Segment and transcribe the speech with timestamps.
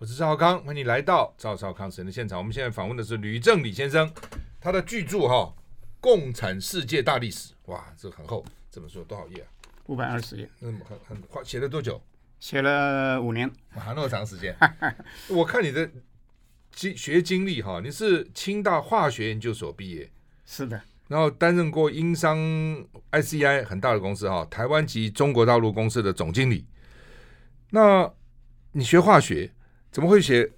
[0.00, 2.38] 我是赵少康，欢迎你来到赵少康时间的现场。
[2.38, 4.10] 我们现在访问的是吕正理先生，
[4.58, 5.54] 他的巨著哈
[6.00, 9.48] 《共产世界大历史》，哇，这个很厚，这本书多少页啊？
[9.88, 10.48] 五百二十页。
[10.62, 12.02] 嗯，很很快，写了多久？
[12.38, 14.56] 写了五年，哇，那么长时间。
[15.28, 15.86] 我看你的
[16.72, 20.10] 经学经历哈，你是清大化学研究所毕业，
[20.46, 22.38] 是的，然后担任过英商
[23.12, 26.64] ICI 很大的公司哈，台湾及中国大陆公司的总经理。
[27.68, 28.10] 那
[28.72, 29.52] 你学化学？
[29.90, 30.48] 怎么会写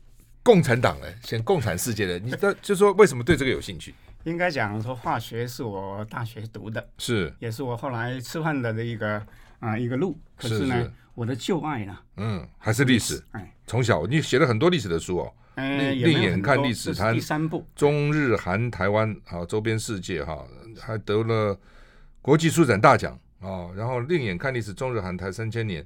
[0.43, 1.07] 共产党呢？
[1.23, 2.19] 写共产世界的？
[2.19, 3.95] 你的就说为什么对这个有兴趣？
[4.25, 9.17] 应该讲说化学是我大学读的，是也是我后来吃饭的的一个
[9.59, 10.19] 啊、呃、一个路。
[10.37, 13.23] 可是呢，是是我的旧爱呢，嗯，还是历史。
[13.33, 15.35] 哎，从小你写了很多历史的书哦。
[15.55, 20.47] 嗯，另眼看历史，谈第三部中日韩台湾啊周边世界哈，
[20.79, 21.59] 还得了
[22.21, 23.71] 国际书展大奖啊。
[23.75, 25.85] 然后另眼看历史，中日韩台三千年。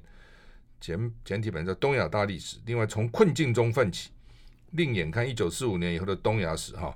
[0.79, 4.09] 简简体本叫《东亚大历史》，另外从困境中奋起，
[4.71, 6.75] 另眼看一九四五年以后的东亚史。
[6.75, 6.95] 哈，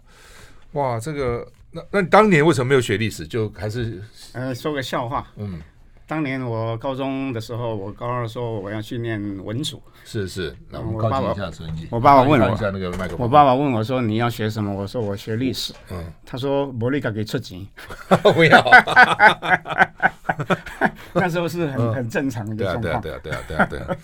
[0.73, 3.28] 哇，这个那那你当年为什么没有学历史？
[3.28, 4.02] 就还是
[4.33, 5.28] 呃，说个笑话。
[5.38, 5.61] 嗯，
[6.05, 9.81] 当年我高中的时候，我高二说我要去念文组。
[10.03, 11.88] 是是，那我们靠近一下成绩。
[11.92, 12.58] 我爸爸问我，
[13.17, 14.73] 我爸爸问我说你要学什么？
[14.73, 15.73] 我说我学历史。
[15.92, 17.66] 嗯，他说伯利卡给出钱。
[18.33, 18.61] 不要。
[21.20, 22.81] 那时候是很很正常的状况。
[22.81, 23.98] 对啊对啊对啊对啊对啊。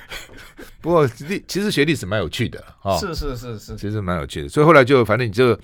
[0.80, 2.96] 不过历其实学历史蛮有趣的啊。
[2.98, 3.76] 是是是是。
[3.76, 5.58] 其实蛮有趣的，所以后来就反正你就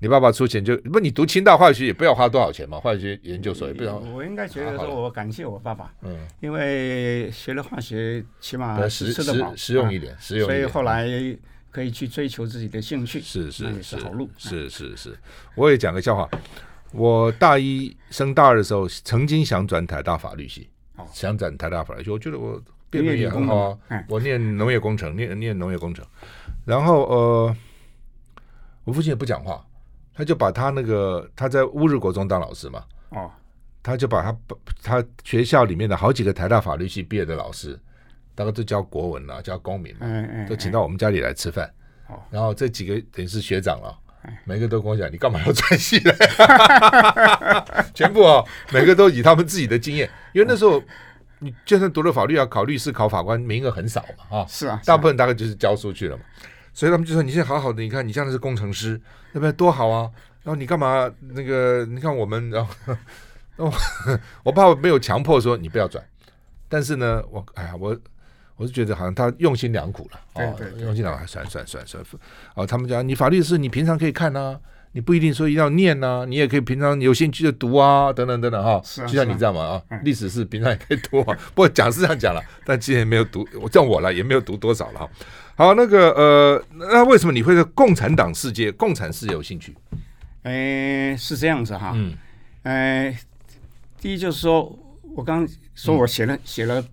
[0.00, 3.96] 你爸爸出钱就不你读清大化学也不要花多少钱嘛，化学研究所也不要。
[3.96, 9.12] 我应该觉得说我感谢我爸爸，嗯，因为学了化学起码实
[9.56, 10.46] 实用一点，实用。
[10.46, 11.08] 所以后来
[11.70, 14.28] 可以去追求自己的兴趣，是是是好路。
[14.36, 15.16] 是是是，
[15.54, 16.28] 我也讲个笑话。
[16.94, 22.10] 我大一升大二的时候，曾经想转台大法律系，哦、想转台大法律系。
[22.10, 23.78] 我觉得我辩论也很好啊。
[23.88, 26.06] 嗯、我念农业工程，念念农业工程。
[26.64, 27.56] 然后呃，
[28.84, 29.66] 我父亲也不讲话，
[30.14, 33.30] 他就把他那个他在乌日国中当老师嘛，哦，
[33.82, 34.36] 他就把他
[34.82, 37.76] 他学校里面的好几个台大法律系毕业的老师，
[38.36, 41.68] 大概都教国文了，教公民嘛，嗯嗯，都请到我们家里来吃饭。
[42.06, 43.98] 哦、然后这几个等于是学长了。
[44.44, 46.12] 每个都跟我讲，你干嘛要转系呢？
[47.94, 50.82] 全部哦，每个都以他们自己的经验，因为那时候
[51.38, 56.22] 你就算读了法律，要考律师、考法官，名额很少嘛，啊，是啊，大部分大概就是教书去了嘛，
[56.72, 59.00] 所以他们就说，你现在好好的，你看你现在是工程师，
[59.32, 60.10] 那边多好啊，
[60.42, 61.84] 然后你干嘛那个？
[61.86, 62.74] 你看我们，然后
[63.56, 63.72] 哦，
[64.42, 66.04] 我爸爸没有强迫说你不要转，
[66.68, 67.96] 但是呢，我哎呀我。
[68.56, 72.04] 我是觉得好像他用心良苦了，哦，用心良苦，算算算算，
[72.54, 74.60] 哦，他们讲你法律是你平常可以看呐、啊，
[74.92, 85.10] 你不一定说一定要念呐、啊，你也可以平常有兴趣的读啊，等等等等哈，就像你这样嘛啊，历史是平常也可以读啊， 不过讲是这样讲了，但今年没有读，我叫我了也没有读多少了哈。
[85.56, 89.74] 好，那个呃，那为什么你会对共产党世界、共产世界有兴趣？
[90.42, 92.14] 哎，是这样子哈，嗯，
[92.62, 93.18] 哎，
[94.00, 94.78] 第一就是说
[95.16, 95.44] 我刚
[95.74, 96.84] 说我写了写了。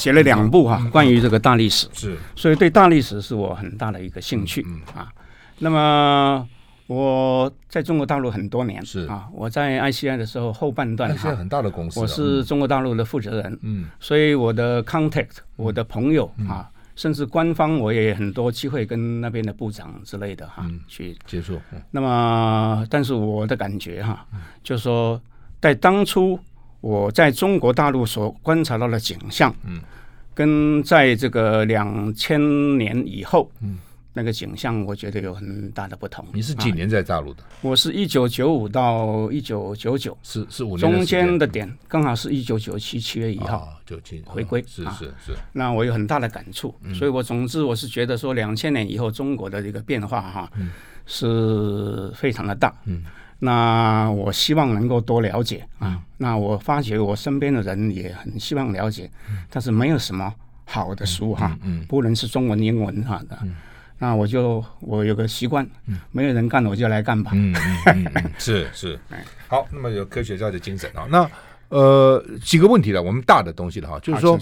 [0.00, 1.86] 写了两部哈、啊，关于这个大历史。
[1.92, 5.12] 是，所以对大历史是我很大的一个兴趣啊。
[5.58, 6.48] 那么
[6.86, 9.06] 我在中国大陆很多年是。
[9.06, 21.60] 啊，我在 ICI 的时候后半段哈，很大的公司，我是中国大陆的负责人，嗯，所以我的 contact，我的朋友啊，甚至官方我也很多机会跟那边的部长之类的哈去接触。
[21.90, 24.26] 那么，但是我的感觉哈，
[24.64, 25.20] 就是说
[25.60, 26.40] 在当初。
[26.80, 29.80] 我在中国大陆所观察到的景象，嗯，
[30.34, 32.40] 跟在这个两千
[32.78, 33.78] 年以后，嗯，
[34.14, 36.24] 那个景象，我觉得有很大的不同。
[36.32, 37.42] 你是几年在大陆的？
[37.60, 40.80] 我是一九九五到一九九九，是是五年。
[40.80, 45.36] 中间的点刚好是一九九七七月一号，九七回归，是是是。
[45.52, 50.50] 那我有很大的感触，所以我总之我是觉得说，两千年以后中国的这个变化哈，
[51.04, 53.04] 是非常的大，嗯。
[53.40, 56.00] 那我希望能够多了解啊。
[56.18, 59.10] 那我发觉我身边的人也很希望了解，
[59.50, 60.32] 但是没有什么
[60.64, 61.58] 好的书哈，
[61.88, 63.38] 不能是中文、英文哈的。
[63.98, 65.66] 那我就我有个习惯，
[66.12, 67.32] 没有人干我就来干吧。
[67.34, 67.54] 嗯
[67.86, 68.98] 嗯嗯， 是是。
[69.48, 71.06] 好，那么有科学家的精神啊。
[71.10, 71.30] 那
[71.70, 74.38] 呃几个问题了，我们大的东西了哈，就是说。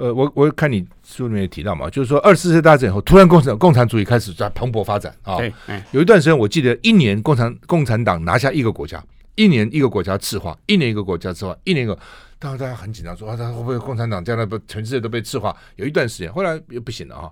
[0.00, 5.36] 呃，我我看你书里面也提到嘛，就是说二次世界大战以后，突然共产共产主义开始在蓬勃发展啊。
[5.36, 5.52] 对，
[5.90, 9.04] 有一段时间我记得一年共产共产党拿下一个国家，
[9.34, 11.98] 一年一个国家赤化，一年一个国家赤化，一年一个，
[12.38, 15.54] 当时大家很紧张，说啊，他会不会共产党将来不全世界都被赤化？
[15.76, 17.30] 有一段时间，后来又不行了啊，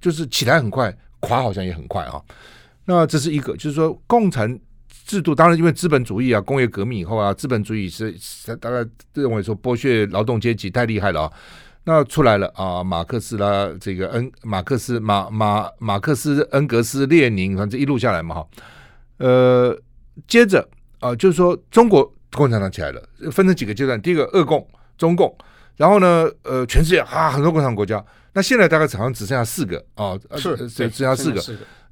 [0.00, 2.22] 就是起来很快，垮好像也很快啊。
[2.84, 4.56] 那这是一个，就是说共产
[5.04, 8.14] 制度，当然因为资本主义啊，工业革命以后啊，资本主义是
[8.60, 11.32] 大家认为说剥削劳动阶级太厉害了啊。
[11.88, 18.46] 那出来了啊，马克思啦，这个恩马克思马马马克思恩格斯列宁，反正一路下来嘛哈，
[19.16, 19.74] 呃，
[20.26, 20.68] 接着
[21.00, 23.02] 啊，就是说中国共产党起来了，
[23.32, 24.68] 分成几个阶段，第一个俄共、
[24.98, 25.34] 中共，
[25.76, 31.42] 然后呢，呃，全世界啊很多共产国家，那现在大概好像只剩下四个啊，是只剩下四个，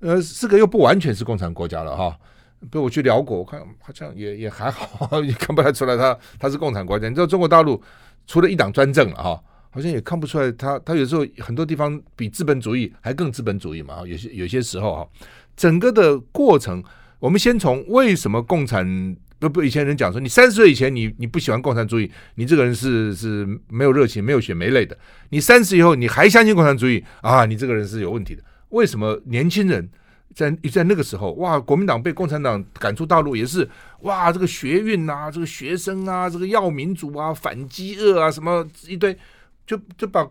[0.00, 2.14] 呃，四个又不完全是共产国家了哈。
[2.60, 7.08] 比如我去辽国，我看好像也也还好， 也看不太出来他他是共产国家。
[7.08, 7.82] 你知道中国大陆
[8.26, 9.42] 除了一党专政了哈，
[9.76, 13.99] 好像也看不出来他他有时候很多地方比资本主义还更资本主义嘛。
[14.06, 15.08] 有些有些时候哈，
[15.55, 16.82] 整个的过程，
[17.19, 24.96] 我们先从为什么共产不不以前人讲说，你三十岁以前你你不喜欢共产主义，你这个人是是没有热情、没有血、没泪的。
[25.28, 28.43] 你三十以后你还相信共产主义啊，你这个人是有问题的。
[28.70, 29.87] 为什么年轻人？
[30.34, 33.67] 在在那个时候，哇，国民党被共产党赶出大陆，也是
[34.00, 39.17] 哇，这个学运啊，这个学生啊，这个要民主啊，反饥饿啊，什么一堆，
[39.66, 40.22] 就就把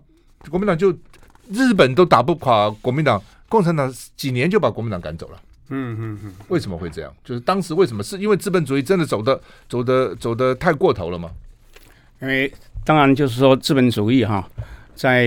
[0.49, 0.91] 国民党就
[1.49, 5.41] 日本都打不垮国民党，共产党几年就把国民党赶走了。
[5.69, 7.11] 嗯嗯嗯，为什么会这样？
[7.23, 8.03] 就是当时为什么？
[8.03, 11.31] 是因为资本主义真的走的走的走的太过头了吗？
[12.21, 12.53] 因为
[12.83, 14.47] 当然就是说资本主义哈，
[14.93, 15.25] 在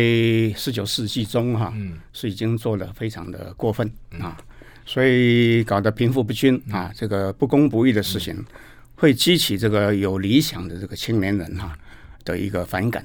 [0.56, 3.90] 十九世纪中哈，嗯，是已经做的非常的过分
[4.20, 4.37] 啊。
[4.87, 8.43] 所以搞得贫富不均啊，这个不公不义的事情，
[8.94, 11.76] 会激起这个有理想的这个青年人哈
[12.25, 13.05] 的一个反感。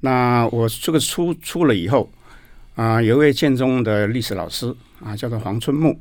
[0.00, 2.10] 那我这个出出了以后
[2.74, 5.96] 啊，有一位建中的历史老师啊，叫做黄春木，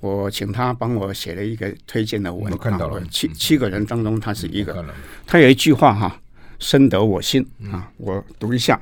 [0.00, 3.02] 我请他帮我写了一个推荐的文，我看到了。
[3.10, 4.84] 七七个人当中他是一个，
[5.26, 6.20] 他有一句话哈，
[6.58, 8.80] 深得我心啊，我读一下，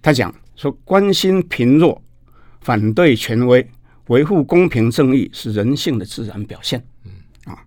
[0.00, 2.00] 他讲说，关心贫弱，
[2.60, 3.68] 反对权威。
[4.08, 6.84] 维护公平正义是人性的自然表现。
[7.04, 7.12] 嗯。
[7.44, 7.64] 啊，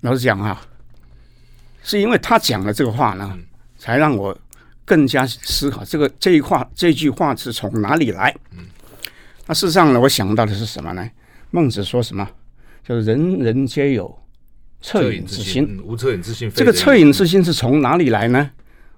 [0.00, 0.62] 老实讲啊，
[1.82, 3.36] 是因为他讲了这个话呢，
[3.80, 4.36] 才让我
[4.84, 8.36] 更加思考这个这一话这句话是从哪里来。
[8.52, 8.66] 嗯，
[9.46, 11.10] 那事实上呢，我想到的是什么呢？
[11.50, 12.28] 孟子说什么？
[12.84, 14.18] 就是人人皆有
[14.82, 16.50] 恻隐之心，无恻隐之心。
[16.54, 18.50] 这个恻隐之心是从哪里来呢？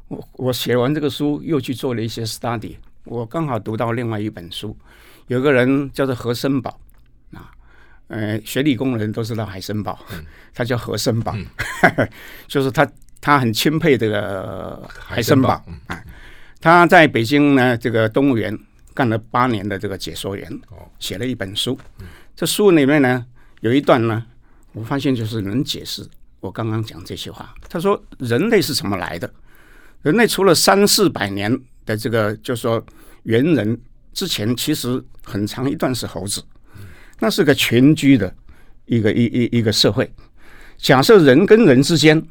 [0.08, 4.76] 我我写完这个书，又去做了一些 study，我刚好读到另外一本书。
[5.28, 6.78] 有个人叫做何森堡
[7.32, 7.50] 啊，
[8.08, 12.08] 呃，学理工的人都知道海森堡，嗯、他叫何森堡，嗯、
[12.46, 12.86] 就是他
[13.22, 15.64] 他很钦佩这个海森堡啊。
[15.86, 15.96] 嗯、
[16.60, 18.58] 他在北京呢，这个动物园
[18.92, 20.60] 干了八年的这个解说员，
[20.98, 21.78] 写了一本书。
[22.00, 23.24] 嗯、这书里面呢，
[23.60, 24.22] 有一段呢，
[24.72, 26.06] 我发现就是能解释
[26.40, 27.54] 我刚刚讲这些话。
[27.70, 29.32] 他说，人类是怎么来的？
[30.02, 32.84] 人类除了三四百年的这个，就是说
[33.22, 33.80] 猿人。
[34.14, 36.44] 之前其实很长一段是猴子，
[37.18, 38.30] 那是个群居的
[38.84, 40.12] 一个一一一个社会。
[40.76, 42.22] 假设人跟人之间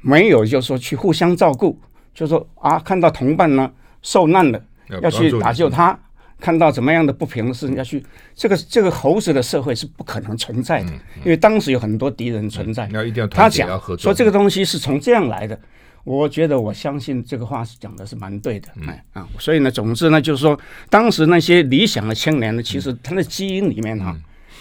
[0.00, 1.78] 没有，就是说去互相照顾，
[2.14, 3.70] 就是说啊，看到同伴呢
[4.02, 4.62] 受难了，
[5.02, 5.98] 要去打救他；
[6.40, 8.04] 看到怎么样的不平的事情要去，
[8.34, 10.92] 这个这个猴子的社会是不可能存在的，
[11.24, 12.88] 因为当时有很多敌人存在。
[13.30, 15.58] 他讲说这个东西是从这样来的。
[16.04, 20.56] 我觉得我相信这个话是讲的是蛮对的，哎啊，所以呢，总之呢，就是说，
[20.88, 24.16] 当时那些理想的青年呢，其实他的基因里面哈，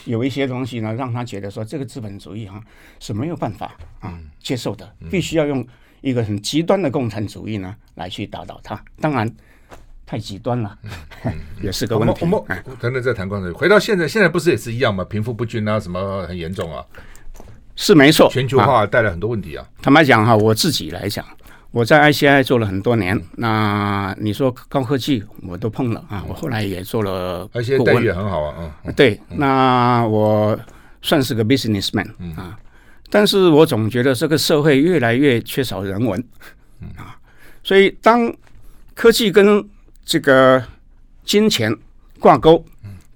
[0.06, 2.62] 有一些东西呢，让他觉得说这个资本主义哈
[3.00, 5.66] 是没有办法啊接受的，必须要用
[6.02, 8.81] 一个很极端的共产主义呢来去打倒他。
[9.02, 9.30] 当然，
[10.06, 10.78] 太极端了，
[11.62, 12.19] 也是个问题。
[12.22, 12.42] 我们
[12.80, 13.59] 等等再谈共产主义。
[13.59, 15.04] 回到现在，现在不是也是一样吗？
[15.04, 16.85] 贫富不均啊，什么很严重啊？
[17.76, 19.68] 是没错，全球化带来很多问题啊。
[19.81, 21.26] 坦白讲哈，我自己来讲，
[21.75, 23.21] 我在 ICI 做了很多年。
[23.35, 27.65] 那你说高科技我都碰了啊，我后来也做了顾问。
[27.65, 29.19] ICI 待遇也很好啊，嗯，对。
[29.31, 30.57] 那我
[31.01, 32.57] 算是个 businessman 啊，
[33.09, 36.17] 但是我总觉得这个社会越来越缺少人文
[36.95, 37.19] 啊，
[37.61, 38.33] 所以当
[38.94, 39.61] 科技跟
[40.05, 40.63] 这个
[41.25, 41.75] 金钱
[42.21, 42.63] 挂钩。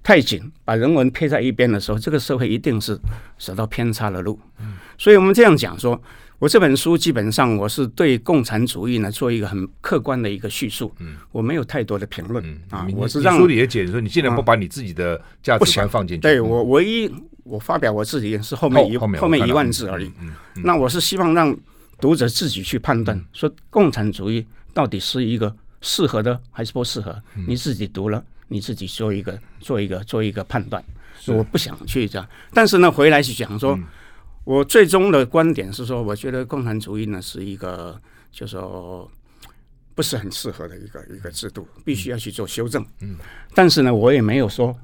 [0.02, 2.98] 太紧，把人文撇在一边的时候，这个社会一定是
[3.38, 4.40] 走到偏差的路。
[4.58, 6.00] 嗯，所以我们这样讲说，
[6.40, 10.90] 我这本书基本上我是对共产主义呢做一个很客观的一个叙述。
[10.98, 16.22] 嗯，我没有太多的评论啊，我是让书里也解说，你尽量不把你自己的价值观放进去。
[16.22, 17.12] 对，我唯一
[17.44, 20.10] 我发表我自己是后面一后面一万字而已。
[20.22, 20.32] 嗯，
[20.64, 21.54] 那我是希望让
[22.00, 28.24] 读者自己去判断，说共产主义到底是一个适合的还是不适合，你自己读了。
[28.52, 30.82] 你自己做一个做一个做一个判断，
[31.28, 32.28] 我不想去这样。
[32.52, 33.84] 但是呢，回来是讲说，嗯、
[34.50, 37.96] 我最终的观点是说，我觉得共产主义呢是一个，
[38.32, 39.08] 就是说
[39.94, 42.84] 不是很适合的一个一个制度，必须要去做修正。
[43.00, 43.16] 嗯，
[43.54, 44.76] 但是呢，我也没有说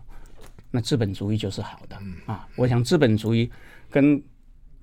[0.70, 2.46] 那资本主义就是好的、嗯、啊。
[2.54, 3.50] 我想资本主义
[3.90, 4.22] 跟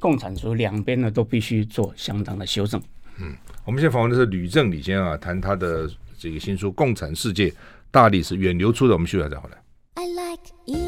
[0.01, 2.81] 共产主义两边呢都必须做相当的修正。
[3.19, 3.33] 嗯。
[3.63, 7.53] 我们现在访问的是吕正李先生啊，谈他的这个新书《共产世界
[7.89, 9.63] 大历史远流出的》，我们休息再回来。
[9.93, 10.82] I like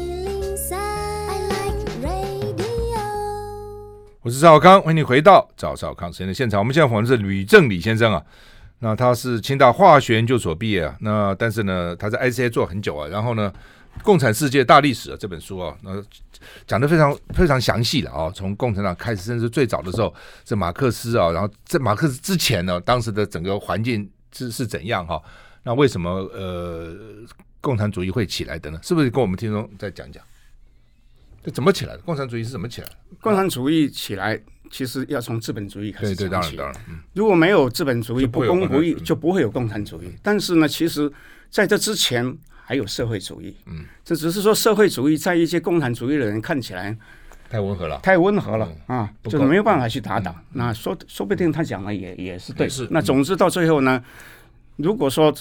[4.26, 6.58] 我是赵少康，欢迎你回到赵少康时间的现场。
[6.58, 8.20] 我们现在访问是吕正理先生啊，
[8.80, 13.52] 那他是清大化学研究所毕业啊，那但是呢，他在 ICA 做很久啊，然后呢。
[14.02, 15.90] 《共产世界大历史》啊这本书啊，那
[16.66, 18.30] 讲的非常非常详细了啊。
[18.34, 20.12] 从共产党开始，甚至最早的时候，
[20.44, 25.22] 是马克思啊，然后在马克思之前呢，当时的整个环境是是怎样哈？
[25.62, 26.94] 那为什么呃
[27.60, 28.78] 共产主义会起来的呢？
[28.82, 30.22] 是不是跟我们听众再讲讲？
[31.46, 32.02] 这怎么起来的？
[32.02, 32.94] 共产主义是怎么起来的？
[33.22, 34.38] 共产主义起来，
[34.70, 36.14] 其实要从资本主义开始。
[36.14, 36.76] 对对，当然当然。
[36.90, 40.12] 嗯，如果没有资本主义，不公不义，就不会有共产主义。
[40.22, 41.10] 但是呢，其实
[41.48, 42.36] 在这之前。
[42.68, 46.98] 还有社会主义，嗯，这只是说社会主义在一些共产主义的人看起来
[47.48, 50.32] 太温和了，太温和了、嗯、啊，就是没有办法去打倒。
[50.32, 52.68] 嗯、那说说不定他讲的也也是对。
[52.68, 52.88] 是。
[52.90, 54.02] 那总之到最后呢，
[54.78, 55.32] 如果说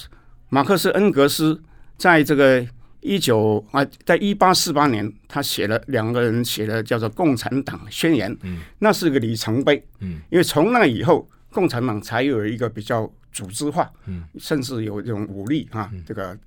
[0.50, 1.60] 马克思恩格斯
[1.98, 2.64] 在这个
[3.06, 16.38] 一九啊，在一八四八年，他写了两个人写的叫做《共产党宣言》，嗯，那是个里程碑，嗯，因为从那以后，共产党才有一个比较组织化，嗯，甚至有这种武力啊，这个。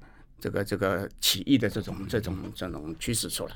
[0.40, 3.54] 这个这个起义的这种这种这种趋势出来，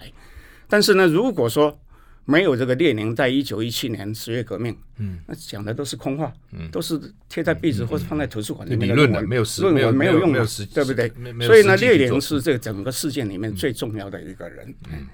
[0.66, 1.78] 但是呢，如果说
[2.24, 11.08] 没有这个列宁在一九一七年十月革命，嗯，那讲的都是空话，嗯，都是贴在壁纸或者放在图书馆里面的论文，没有论文没有用的，对不对？
[11.46, 14.74] 所以呢，列宁是这个整个事件里面最重要的一个人。
[14.90, 15.06] 嗯，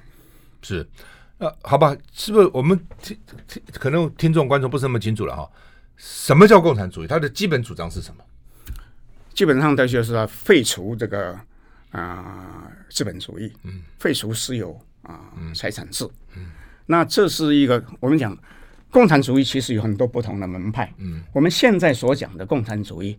[0.63, 0.87] 是，
[1.39, 5.51] 呃，好吧，是不是我们听听可能听众观众不是那么清楚了哈？
[5.97, 7.07] 什么叫共产主义？
[7.07, 8.25] 它的基本主张是什么？
[9.35, 11.39] 基本上它就是要废除这个。
[11.91, 16.11] 啊，资本主义，嗯，废除私有啊，财产制，嗯，
[16.91, 18.37] 那这是一个我们讲
[18.91, 23.17] 共产主义，其实有很多不同的门派，嗯，我们现在所讲的共产主义，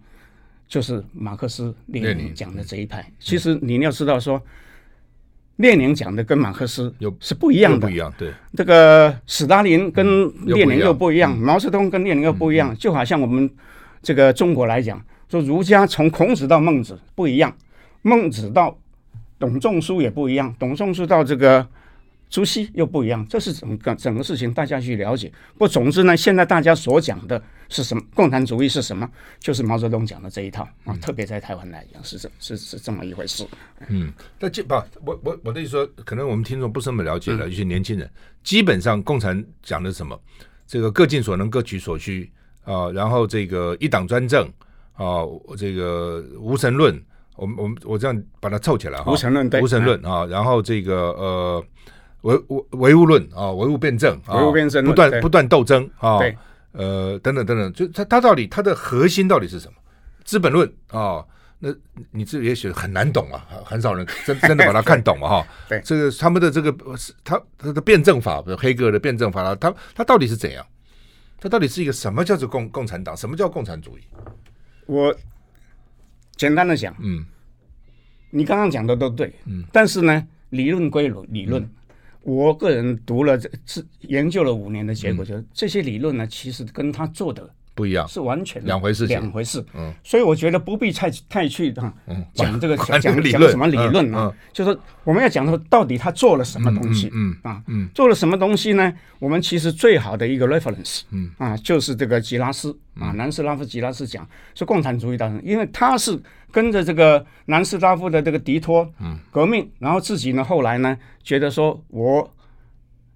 [0.68, 3.10] 就是马克思列宁讲的这一派。
[3.20, 4.42] 其实你要知道说，
[5.58, 13.50] 列宁讲的跟马克思有是不一样的，不一样，对，这个斯大林跟列宁又不一样，毛泽东跟列宁又不一样，就好像我们
[14.02, 15.00] 这个中国来讲，
[15.30, 17.56] 说儒家从孔子到孟子不一样。
[18.02, 18.78] 孟子到
[19.38, 21.68] 董仲舒也不一样，董仲舒到这个
[22.30, 25.32] 朱熹又不一样，这是整个整个事情大家去了解。
[25.58, 28.04] 不，总之呢，现在大家所讲的是什么？
[28.14, 29.10] 共产主义是什么？
[29.40, 33.44] 就是毛泽东讲的这一套啊，特别在台湾来讲是这，是是这么一回事。
[33.88, 38.08] 嗯，那基不，我我我的意思说，可能我们听众不是那么了解的，一些年轻人，
[38.44, 40.20] 基本上共产讲的什么？
[40.68, 42.32] 这个各尽所能，各取所需
[42.64, 44.48] 啊，然后这个一党专政
[44.94, 45.26] 啊，
[45.58, 47.04] 这个无神论。
[47.36, 51.66] 我们我们我这样把它凑起来哈，无神论对，无神论啊，然后这个呃
[52.22, 56.20] 唯唯唯物论啊，唯物辩证，唯物辩证，不断不断斗争啊，
[56.72, 59.74] 呃等等等等，就它它到底它的核心到底是什么？
[60.24, 61.26] 资本论啊，
[61.60, 61.74] 那
[62.12, 65.48] 你这也许很难懂啊，很少人 真真的把它看懂了哈。
[65.68, 70.66] 对，这个他们的这个是他他的辩证法，比如黑格尔的辩证法，他他到底是怎样？
[71.40, 73.16] 他到底是一个什么叫做共共产党？
[73.16, 74.02] 什么叫共产主义？
[74.86, 75.16] 我。
[76.36, 77.26] 简单的讲，嗯，
[78.30, 81.70] 你刚刚讲的都对，嗯，但是呢，理论归理论，嗯、
[82.24, 87.50] 我个人读了这是研究了五年的结果，就是、嗯、这些理论呢，其实跟他做的。
[87.80, 89.66] 不一样，是完全两回事，两回事。
[89.74, 91.94] 嗯，所以我觉得不必太太去哈
[92.34, 93.14] 讲这个讲讲
[93.50, 98.94] 什么理论啊，就是我们要讲说到底他做了什么东西，嗯啊，嗯，做了什么东西呢？
[99.20, 101.32] 我们其实最好的一个 reference，嗯。
[101.38, 106.22] 啊，就是这个吉拉斯啊，南斯拉夫吉拉斯讲是共产主义大人，因为他是
[106.52, 109.18] 跟着这个南斯拉夫的这个迪托嗯。
[109.32, 112.30] 革命，然后自己呢后来呢觉得说我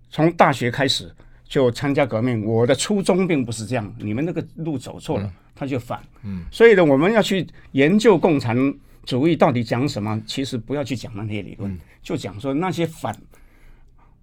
[0.10, 1.12] 从大学开始。
[1.46, 3.96] 就参加革命，我的初衷并不是这样。
[4.00, 6.02] 你们那个路走错了，他就反。
[6.24, 8.58] 嗯，所以呢，我们要去研究共产
[9.06, 10.20] 主义到底讲什么。
[10.26, 13.16] 其实不要去讲那些理论，嗯、就讲说那些反。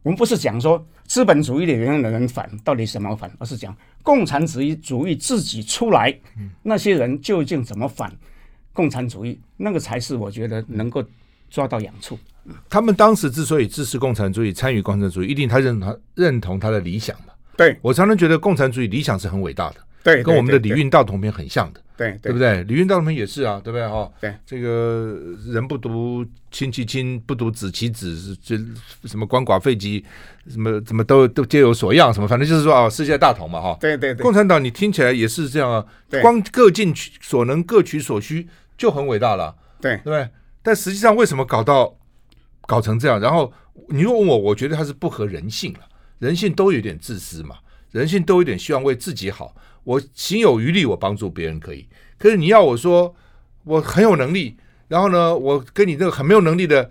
[0.02, 8.10] 我们不是讲说资本主义里面的人反到底什么反，而是讲共产主义主义自己出来，嗯、那些人究竟怎么反
[8.72, 11.04] 共产主义，那个才是我觉得能够
[11.50, 12.18] 抓到痒处。
[12.68, 17.32] 他们当时之所以支持共产主义、参与共产主义，一定他认同认同他的理想嘛？
[17.56, 22.62] 对，我常常觉得共产主义理想是很伟大的，对，跟我们的李运道同篇很像的，对，对不对？
[22.64, 23.86] 李运道同篇也是啊，对不对？
[23.86, 28.56] 哈，对，这个人不独亲其亲，不独子其子，这
[29.06, 30.02] 什么鳏寡废疾，
[30.48, 34.22] 什么怎么都都皆有所样，什么反正就是说啊，世界大同嘛，哈，对对对。
[34.22, 35.84] 共产党你听起来也是这样啊，
[36.22, 40.26] 光各尽所能，各取所需就很伟大了，对对不对？
[40.62, 41.94] 但实际上为什么搞到？
[42.66, 43.52] 搞成这样，然后
[43.88, 45.80] 你又问我，我觉得他是不合人性了。
[46.18, 47.56] 人性都有点自私嘛，
[47.92, 51.88] 人性都有点希望为自己好，我行有余力，我帮助别人可以。
[52.18, 53.14] 可是你要我说，
[53.64, 54.56] 我很有能力，
[54.88, 56.90] 然后呢，我跟你这个很没有能力的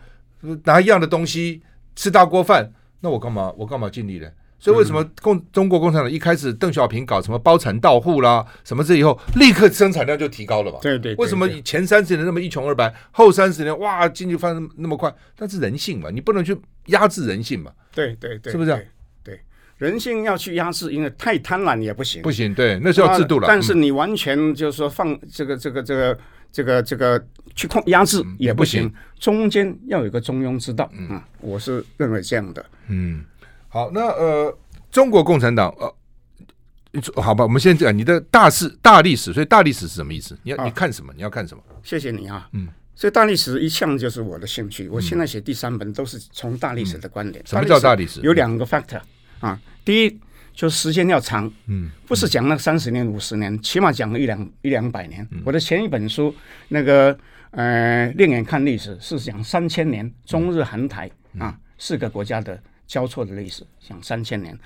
[0.63, 1.61] 拿一样的东西
[1.95, 3.53] 吃大锅饭，那我干嘛？
[3.57, 4.27] 我干嘛尽力呢？
[4.59, 10.79] 所以为什么共中国共产党一开始邓小平搞什么包产到户啦，什么这以后立刻生产量就提高了嘛？
[10.81, 11.23] 对对，对。
[11.23, 15.13] 为什么前三十年那么一穷二白，后三十年哇经济发展那么快？
[15.37, 17.71] 那是人性嘛，你不能去压制人性嘛？
[17.95, 18.87] 对对对，是不是？
[19.23, 19.39] 对，
[19.77, 22.21] 人性要去压制，因为太贪婪也不行。
[22.21, 23.47] 不行，对，那是要制度了。
[23.47, 26.19] 但是你完全就是说放这个这个这个
[26.51, 27.25] 这个这个
[27.55, 30.89] 去控压制也不行，中间要有个中庸之道。
[30.91, 32.65] 嗯，我是认为这样的。
[32.89, 33.23] 嗯。
[33.69, 34.57] 好，那呃，
[34.89, 40.35] 中国共产党呃，好吧，我们先讲你的大事大历史，所以大历史是什么意思？
[40.41, 41.13] 你要你看什么？
[41.15, 41.61] 你要看什么？
[41.83, 44.89] 谢谢你啊，嗯，所以大历史一向就是我的兴趣。
[44.89, 47.45] 我现在写第三本都是从大历史的观点。
[47.45, 48.19] 什么叫大历史？
[48.21, 48.99] 有两个 factor
[49.39, 50.19] 啊，第一
[50.51, 55.27] 就是时间要长，嗯，不是讲那三十年、五十年，起码讲个一两一两百年。
[55.45, 56.33] 我的前一本书
[56.69, 57.15] 那个
[57.51, 61.07] 呃，另眼看历史是讲三千年，中日韩台
[61.37, 62.59] 啊四个国家的。
[62.89, 64.57] 交错的历史，像三千年。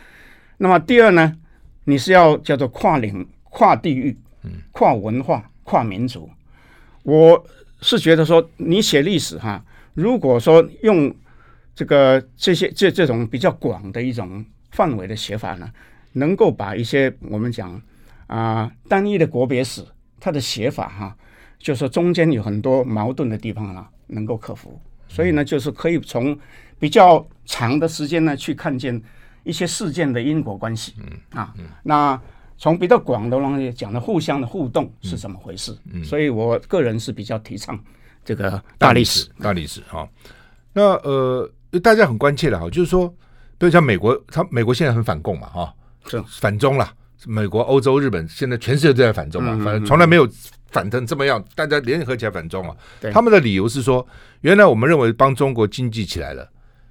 [0.58, 1.38] 那么第二呢，
[1.84, 4.18] 你是要叫做跨领、跨地域、
[4.72, 6.30] 跨文化、跨民族。
[7.04, 7.46] 我
[7.82, 9.62] 是觉得说，你写历史哈，
[9.94, 11.14] 如果说用
[11.76, 15.70] 这个这些这这种比较广的一种范围的写法呢，
[16.14, 17.74] 能够把一些我们讲
[18.28, 19.86] 啊、呃、单一的国别史，
[20.18, 21.18] 它的写法哈，
[21.60, 24.80] 就是说中间有很多矛盾的地方啊，能够克服。
[25.10, 26.40] 所以呢，就是可以从
[26.84, 29.02] 比较长的时间呢，去看见
[29.46, 30.94] 一些事件的因果关系。
[30.98, 32.22] 嗯啊，那
[32.58, 35.74] 从比较广的东西讲的互相的互动是怎么回事？
[35.94, 37.80] 嗯，所以我个人是比较提倡
[38.26, 40.06] 这个大历史，大历史哈。
[40.74, 41.50] 那呃，
[41.82, 43.08] 大家很关切的哈，就是说，
[43.58, 45.74] 比如像美国，他美国现在很反共嘛，哈，
[46.08, 46.94] 是反中了。
[47.26, 50.28] 美国、欧洲、日本现在全世界都在反中嘛，反正从来没有。
[50.74, 52.76] 反成这么样，大家联合起来反中啊！
[53.14, 54.04] 他们的理由是说，
[54.42, 56.50] 原来我们认为帮中国经济起来了，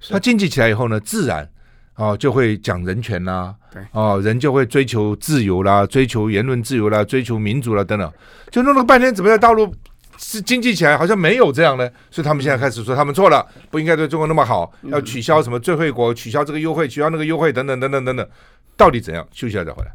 [0.09, 1.49] 他经济起来以后呢，自然
[1.93, 8.11] 啊就会讲人权啦，对啊人就会追求自由啦，追求言论自由啦，追求民主啦等等，
[8.51, 9.73] 就弄了半天，怎么在大陆
[10.17, 11.89] 是经济起来好像没有这样呢？
[12.11, 18.27] 所以他们现在开始说他们错了，不应该对中国那么好，要取消什么最惠国，取消这个优惠，取消那个优惠等等等等等等，
[18.75, 19.25] 到底怎样？
[19.31, 19.91] 休息一下再回来。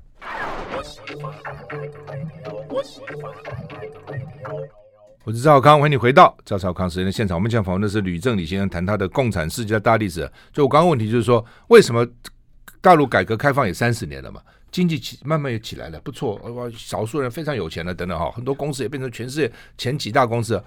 [2.71, 2.83] 我
[5.29, 7.37] 我是赵少康，欢迎你回到赵少康时间的现场。
[7.37, 10.23] 我们讲访问的是吕正李先生，谈他的《共产世界大历史》。
[10.55, 12.03] 就我刚刚问题就是说，为什么
[12.81, 14.41] 大陆改革开放也三十年了嘛，
[14.73, 20.65] 经济起慢慢也起来了，不错，哇，少数人非常有钱了，等等哈，很多公司也变成全世界前几大公司。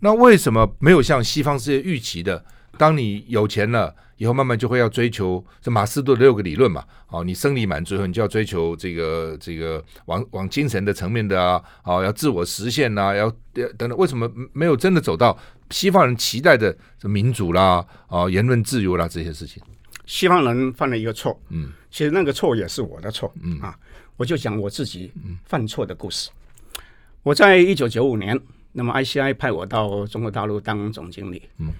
[0.00, 2.44] 那为什么没有像西方世界预期的，
[2.78, 3.94] 当你有钱了？
[4.16, 15.36] 以后慢慢就会要追求这马斯洛的六个理论嘛，哦，你生理满足后，你就要追求这个这个往往精神的层面的啊，哦，要自我实现呐、啊，要要等等，为什么没有真的走到
[15.70, 19.60] 西方人期待的这民主啦，哦，言论自由啦这些事情？
[20.06, 23.58] 西方人犯了一个错，嗯，其实那个错也是我的错，嗯。
[23.58, 23.76] 啊，
[24.16, 25.12] 我就讲我自己
[25.44, 26.30] 犯错的故事。
[26.76, 26.82] 嗯、
[27.24, 31.72] 我在一九九五年，那么 ICI 派我到中国大陆当总经理，嗯，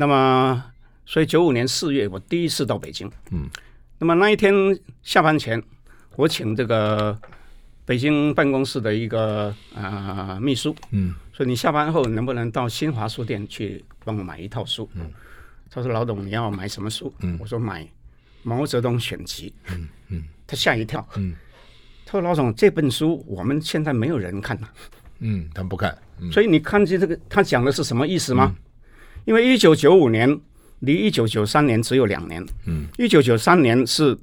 [0.00, 0.64] 那么。
[1.06, 3.10] 所以九五年四月，我第一次到北京。
[3.32, 3.50] 嗯，
[3.98, 4.54] 那么那一天
[5.02, 5.60] 下班前，
[6.14, 7.18] 我请这个
[7.84, 14.88] 北京办公室的一个啊、呃、秘书，嗯，说你下班后能不能到新华书店去帮我买一套书？
[14.94, 15.10] 嗯，
[15.68, 17.12] 他说老董你要买什么书？
[17.22, 17.84] 嗯，我说买
[18.44, 19.52] 毛泽东选集。
[19.72, 21.04] 嗯嗯，他吓一跳。
[21.16, 21.34] 嗯，
[22.06, 24.72] 他说老总这本书我们现在没有人看了。
[25.18, 25.98] 嗯，他不看。
[26.20, 28.54] 嗯、所以你看见这个他讲的是什么意思吗？
[28.56, 28.62] 嗯、
[29.24, 30.40] 因为一九九五年。
[30.82, 32.42] 离一九九三年只有两年。
[32.64, 34.16] 嗯，一九九三年是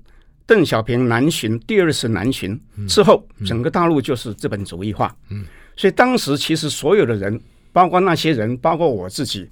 [0.43, 5.15] 邓小平南巡第二次南巡之后，整个大陆就是资本主义化。
[5.29, 7.39] 嗯，所以当时其实所有的人，
[7.71, 9.47] 包括那些人，包括我自己，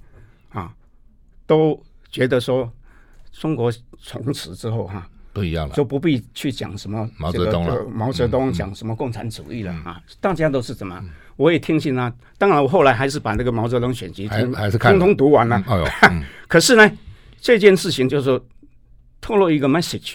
[0.50, 0.74] 啊，
[1.46, 1.80] 都
[2.10, 2.74] 觉得说，
[3.32, 7.86] 中国从此之后哈不一样了，就不必去讲什么毛泽东了。
[7.88, 11.00] 毛泽东讲什么共产主义了啊，大家都是怎么？
[11.38, 15.62] 我也听信啊，当然我后来还是把那个毛泽东选集还还是通通读完了。
[15.68, 15.86] 哎呦，
[16.48, 16.90] 可是呢，
[17.42, 18.44] 这件事情就是说
[19.20, 20.14] 透露一个 message，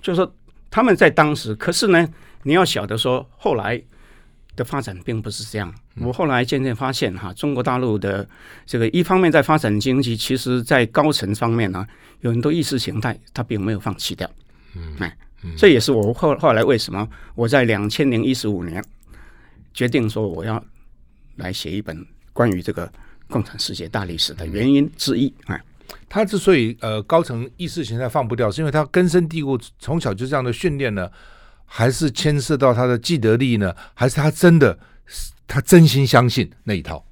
[0.00, 0.34] 就是说
[0.70, 2.08] 他们在当时，可是呢，
[2.42, 3.80] 你要晓得说后来
[4.54, 5.72] 的发展并不是这样。
[6.00, 8.26] 我后来渐渐发现哈，中国大陆的
[8.64, 11.86] 这个一方面在发展经济，其实在高层方面呢，
[12.20, 14.30] 有很多意识形态，它并没有放弃掉。
[14.74, 15.16] 嗯，哎，
[15.56, 18.82] 这也是我后后来为什么我在两千零一十五年。
[19.76, 20.60] 决定说我要
[21.36, 22.90] 来写一本关于这个
[23.28, 25.32] 共产世界大历史的原因之一。
[25.44, 25.62] 哎，
[26.08, 31.08] 他之所以呃高层意识形态放不掉，是因为他根深蒂固，从小就这样的训练呢。
[31.68, 33.74] 还是牵涉到他的既得利益呢？
[33.92, 34.78] 还是他真的
[35.48, 37.04] 他真心相信那一套？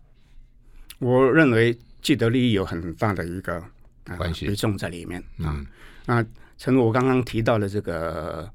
[1.00, 3.60] 我认为既得利益有很大的一个、
[4.04, 5.50] 呃、关系比重在里面啊。
[5.58, 5.66] 嗯、
[6.06, 6.24] 那
[6.56, 8.48] 正如我刚刚提到的这个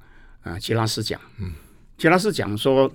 [0.44, 1.52] 呃吉拉斯讲，嗯，
[1.98, 2.90] 吉拉斯讲说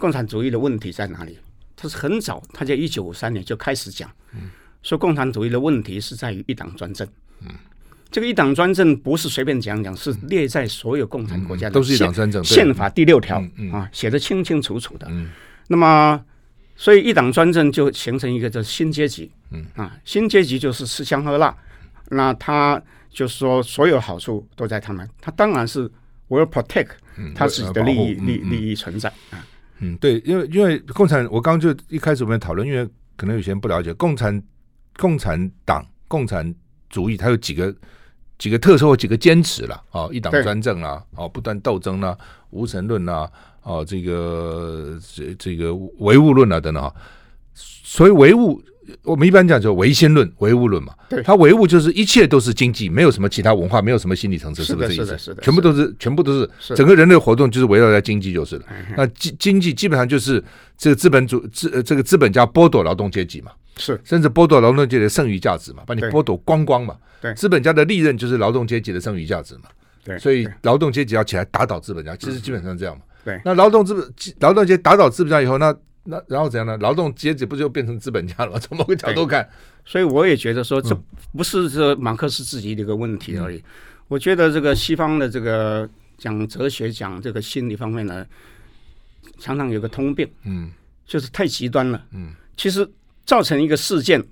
[0.00, 1.38] 共产主义的问题在哪里？
[1.76, 4.50] 他是很早，他在一九五三年就开始讲，嗯，
[4.82, 7.08] 说共产主义的问题是在于一党专政，
[7.40, 7.48] 嗯，
[8.10, 15.30] 这个一党专政不是随便讲讲，是列在所有共产国家的、嗯、都是一党专政宪法第六条、啊，写的清清楚楚的，嗯，
[15.68, 16.22] 那么
[16.76, 19.64] 所以一党专政就形成一个叫新阶级，嗯。
[19.74, 21.56] 啊，新阶级就是吃香喝辣，
[22.10, 25.90] 那他就是说所有好处都在他们，他当然是
[26.28, 26.90] will protect
[27.34, 29.46] 他自己的利益、嗯、利利益存在啊。
[29.80, 34.42] 嗯，对，因为因为共产，我刚刚就一开始我们讨论，因为可能有些人不了解共产
[34.96, 36.54] 共产党、共产
[36.88, 37.74] 主义，它有几个
[38.38, 42.16] 几个特色或几个坚持了啊，一党专政啊，哦，不断斗争啊，
[42.50, 43.30] 无神论啊，
[43.62, 46.94] 哦，这个这这个唯物论啊等等啊，
[47.54, 48.62] 所以唯物。
[49.02, 55.04] 我们一般讲叫唯心论、唯物论嘛，对，它唯物就是一切都是经济，没有什么其他文化，没有什么心理层次，是不是这意思？
[55.04, 58.64] 是的，是的，全部都是，全部都是，整个人类活动就是围绕在经济就是了。
[58.96, 60.42] 那经经济基本上就是
[60.76, 66.96] 这个资本主资这个资本家剥夺劳动阶级嘛，是，甚至剥夺劳动阶级的剩余价值嘛，把你剥夺光光嘛。
[67.20, 69.64] 对，资本家的利润就是劳动阶级的剩余价值嘛。
[70.02, 73.02] 对，所以劳动阶级要起来打倒资本家，其实基本上这样嘛。
[73.22, 74.02] 对，那劳动资本
[74.40, 76.76] 劳动阶级打倒资本家以后，那那然后怎样呢？
[76.78, 78.58] 劳动阶级不就变成资本家了吗？
[78.62, 79.46] 从某个角度看，
[79.84, 80.98] 所以我也觉得说，这
[81.36, 83.58] 不是说马克思自己的一个问题而已。
[83.58, 83.62] 嗯、
[84.08, 88.24] 我觉得这个西方的这个讲哲学、讲这个心理方面呢，
[89.38, 90.70] 常常有个通病，嗯，
[91.04, 92.32] 就是太极端了，嗯。
[92.56, 92.88] 其实
[93.26, 94.24] 造成一个事件，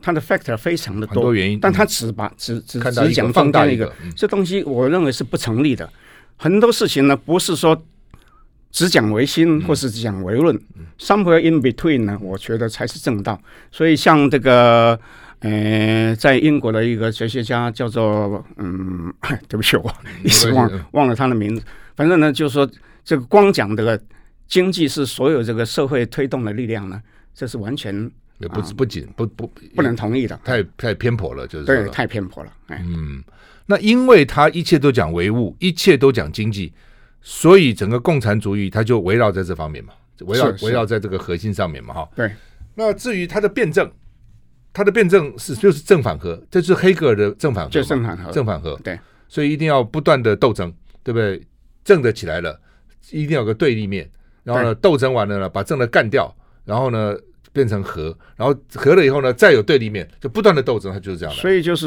[0.00, 5.88] 它的 factor 非常的多，多原因，但他只把只只只讲放大一个，嗯、这东西我认为是不成立的。
[6.36, 7.80] 很多事情呢，不是说。
[8.72, 12.18] 只讲唯心，或是只讲唯论，嗯，somewhere in between 呢？
[12.22, 13.38] 我觉得才是正道。
[13.70, 14.98] 所以像这个，
[15.40, 19.12] 呃，在英国的一个哲学家叫做，嗯，
[19.46, 21.62] 对不起，我一时忘忘了他的名字。
[21.94, 22.66] 反正呢，就是说，
[23.04, 24.00] 这个光讲这个
[24.48, 26.98] 经济是所有这个社会推动的力量呢，
[27.34, 32.50] 这是完全也不不仅不不不能同意的，太太偏颇了，就是对，太偏颇了。
[32.68, 33.22] 哎，嗯，
[33.66, 36.72] 那因为他一切都讲唯物，一切都讲经济。
[37.22, 42.08] 所以整个共产主义它就围绕在这方面嘛，围绕围绕在这个核心上面嘛，哈。
[42.16, 42.30] 对。
[42.74, 43.88] 那至于它的辩证，
[44.72, 48.78] 它的辩证是就是正反合，这是黑格尔的正反合，就正反合，正反合。
[48.82, 48.98] 对。
[49.28, 50.72] 所以一定要不断的斗争，
[51.04, 51.40] 对不对？
[51.84, 52.60] 正的起来了，
[53.10, 54.10] 一定要有个对立面，
[54.42, 57.14] 然后呢，斗争完了呢，把正的干掉，然后呢
[57.52, 61.40] 变成和，然后和了以后呢，再有对立面，就不断的斗争，它就是这样的。
[61.40, 61.86] 所以就是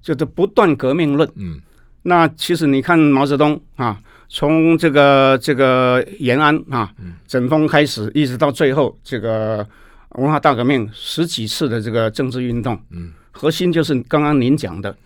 [0.00, 1.28] 就是不断革命论。
[1.34, 1.60] 嗯。
[2.02, 4.00] 那其实你看毛泽东啊。
[4.28, 6.92] 从这个这个延安啊，
[7.26, 9.66] 整风开始，一直到最后这个
[10.10, 14.96] 文化大革命，十几次的这个政治运动，嗯，核心就是刚刚您讲的，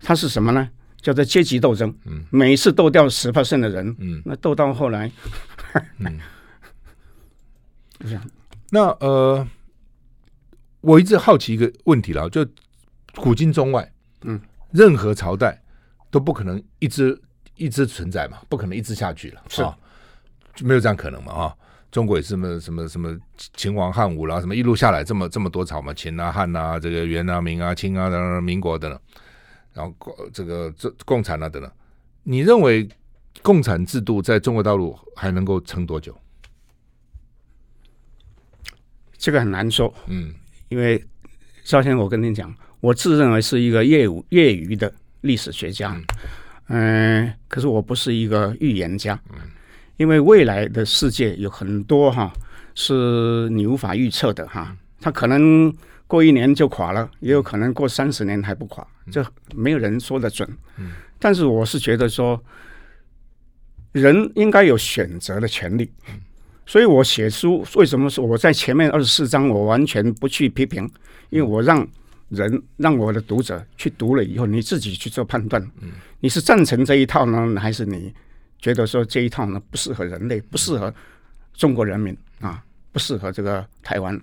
[0.00, 0.68] 它是什么呢？
[1.00, 5.10] 叫做阶级斗争，嗯，每一次斗掉十 percent 的人，嗯，那斗到后来，
[5.98, 6.18] 嗯，
[8.70, 9.46] 那呃，
[10.82, 12.46] 我一直好奇一个问题了，就
[13.14, 13.90] 古今中外，
[14.22, 14.40] 嗯，
[14.72, 15.62] 任何朝代
[16.10, 17.18] 都不可能一直。
[17.56, 19.76] 一直存在嘛，不可能一直下去了，是啊，
[20.54, 21.56] 就没有这样可能嘛啊！
[21.90, 23.16] 中国也是什么什么什么
[23.54, 29.00] 秦王汉武啦，什么一路下来这么这么多朝嘛，秦啊汉啊，这个元啊明啊清啊等等民国等等，
[29.72, 29.94] 然后
[30.32, 31.70] 这个这共产啊等等，
[32.22, 32.86] 你认为
[33.40, 36.14] 共产制度在中国大陆还能够撑多久？
[39.16, 40.34] 这个很难说，嗯，
[40.68, 41.02] 因为
[41.64, 44.92] 首先我跟你讲，我自认为是一个业务业余的
[45.22, 45.94] 历史学家。
[45.94, 46.04] 嗯
[46.68, 49.18] 嗯，可是我不是一个预言家，
[49.96, 52.32] 因为未来的世界有很多哈
[52.74, 55.72] 是你无法预测的哈，它可能
[56.08, 59.24] 过一年就垮了，也有可能过三十年还不垮，这
[59.54, 60.48] 没有人说的准。
[61.18, 62.42] 但是我是觉得说，
[63.92, 65.88] 人应该有选择的权利，
[66.66, 70.90] 所以我写书为什么说我在前面二十四章我完全不去批评，
[71.30, 71.86] 因为我让。
[72.28, 75.62] 人让我的读者去读了以后，你自己去做判断。
[75.80, 78.12] 嗯，你是赞成这一套呢，还是你
[78.58, 80.92] 觉得说这一套呢不适合人类，不适合
[81.54, 82.62] 中国人民啊，
[82.92, 84.20] 不适合这个台湾？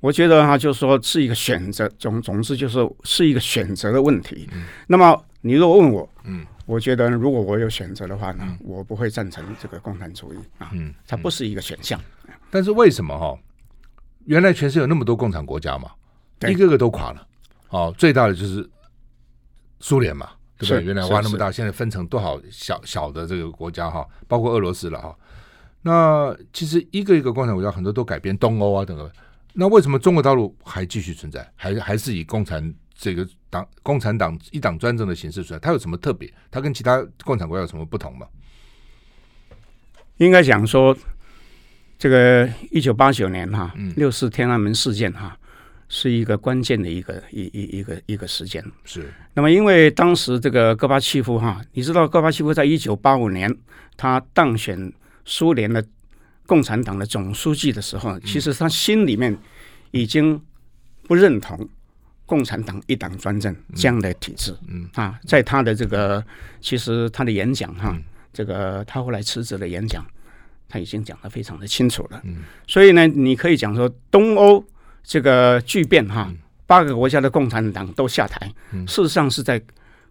[0.00, 4.48] 我觉得哈，就是说是一个选择，总总之就是是一个选择的问题。
[4.52, 12.00] 嗯，那么你如果问我，嗯，我觉得如果我有选择的话呢，我不会赞成这个共产主义啊，嗯，它不是一个选项。
[12.50, 13.38] 但是为什么哈？
[14.26, 15.90] 原来全世界有那么多共产国家嘛，
[16.48, 17.26] 一个个都垮了。
[17.70, 18.68] 哦，最大的就是
[19.80, 20.84] 苏联嘛，对不对？
[20.84, 25.16] 原来挖那么大，现在分成多少小小的这个国家哈，包括俄罗斯了哈。
[25.82, 29.10] 那其实一个一个共产国家很多都改变，东欧啊等等。
[29.52, 31.50] 那为什么中国大陆还继续存在？
[31.56, 35.64] 还还是以共产这个党共产党一党专政的形式存在？
[35.64, 36.32] 它有什么特别？
[36.50, 38.26] 它跟其他共产国家有什么不同吗？
[40.18, 40.94] 应该讲说，
[41.98, 45.36] 这个一九八九年哈，六四天安门事件哈，
[45.90, 48.64] 是一个关键的一个一一一个一个时间。
[48.84, 49.12] 是。
[49.34, 53.54] 那么因为当时这个戈巴契夫哈，你知道戈巴契夫在一九八五年
[53.98, 54.90] 他当选。
[55.26, 55.84] 苏联的
[56.46, 59.36] 共产党的总书记的时候，其实他心里面
[59.92, 60.40] 已经
[61.06, 61.68] 不认同
[62.26, 64.56] 共产党一党专政这样的体制。
[64.66, 66.24] 嗯啊，在他的这个
[66.60, 67.96] 其实他的演讲哈，
[68.32, 70.04] 这个他后来辞职的演讲，
[70.68, 72.20] 他已经讲得非常的清楚了。
[72.24, 74.64] 嗯，所以呢，你可以讲说东欧
[75.02, 76.32] 这个巨变哈，
[76.66, 78.52] 八个国家的共产党都下台，
[78.86, 79.60] 事实上是在。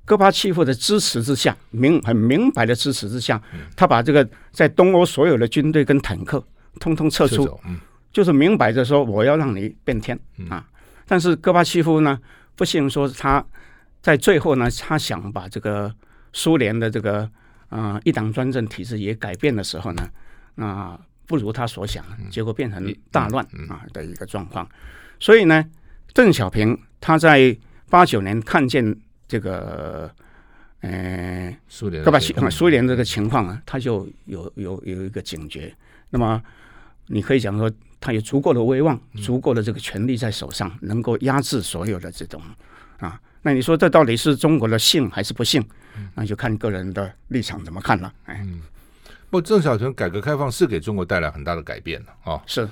[0.05, 3.39] 戈巴契夫的支持之下，明很明白的支持之下，
[3.75, 6.43] 他把这个在东欧所有的军队跟坦克
[6.79, 7.59] 通通撤出，
[8.11, 10.65] 就是明摆着说我要让你变天啊！
[11.05, 12.19] 但是戈巴契夫呢，
[12.55, 13.45] 不幸说他
[14.01, 15.93] 在最后呢，他想把这个
[16.33, 17.19] 苏联的这个
[17.67, 20.09] 啊、呃、一党专政体制也改变的时候呢，
[20.55, 24.67] 啊不如他所想，结果变成大乱啊的一个状况。
[25.21, 25.63] 所以呢，
[26.13, 27.55] 邓小平他在
[27.89, 28.99] 八九年看见。
[29.31, 30.11] 这个，
[30.79, 35.71] 呃，苏联，戈巴契夫苏联这个情况啊，他就有有有一个警觉。
[36.09, 36.41] 那么，
[37.05, 42.41] 你可以讲说，他有足够的威望，足够的这个权力在手上，能够压制所有的这种
[42.97, 43.21] 啊。
[43.43, 45.63] 那你说这到底是中国的幸还是不幸？
[46.15, 48.11] 那就看个人的立场怎么看了。
[48.25, 48.63] 哎，嗯，
[49.29, 52.41] 不，邓小平改革开放是给中国带来很大的改变了啊。
[52.45, 52.67] 是，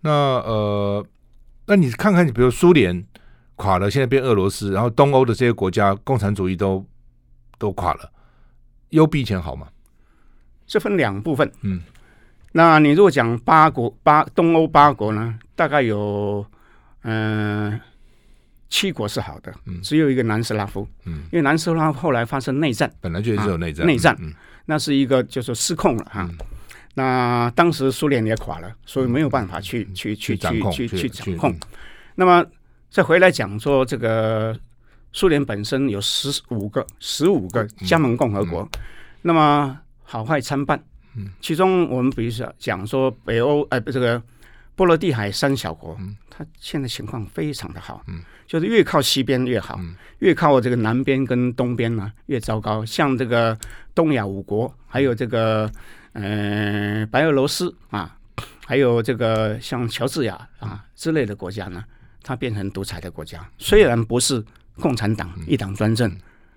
[0.00, 1.06] 那呃，
[1.66, 3.04] 那你看看，你比如苏联。
[3.54, 6.84] 垮了，现在变俄罗斯，然后东欧的这些国家共产主义都
[7.58, 8.10] 都垮了，
[8.88, 9.68] 有比以前好吗？
[10.66, 11.80] 这分两部分，嗯，
[12.52, 16.44] 那你如果讲八国八东欧八国呢，大概有
[17.02, 17.80] 嗯、呃、
[18.68, 24.32] 七国是好的，嗯，只有一个南斯拉夫，嗯，因为南斯拉夫后来发生内战，本来就是有内战，啊、内战，嗯，
[24.66, 26.38] 那是一个就是失控了哈、嗯，
[26.94, 31.54] 那当时苏联也垮了，所以没有办法去、嗯、去去去去去掌控，
[32.14, 32.44] 那么。
[32.94, 34.54] 再回来讲说，这个
[35.14, 38.68] 苏联本身有十五个、十五个加盟共和国，
[39.22, 40.78] 那么好坏参半。
[41.16, 44.22] 嗯，其中我们比如说讲说北欧，呃，这个
[44.74, 48.20] 波罗的海三小国，嗯、它现在情况非常的好，嗯，
[48.52, 52.84] 就是越靠西边越好，嗯、越靠这个南边跟东边呢越糟糕。
[52.84, 53.58] 像这个
[53.94, 55.72] 东亚五国，还有这个
[56.12, 58.14] 呃白俄罗斯啊，
[58.66, 61.82] 还有这个像乔治亚啊之类的国家呢。
[62.22, 64.44] 它变成独裁的国家，虽然不是
[64.76, 66.14] 共产党一党专政，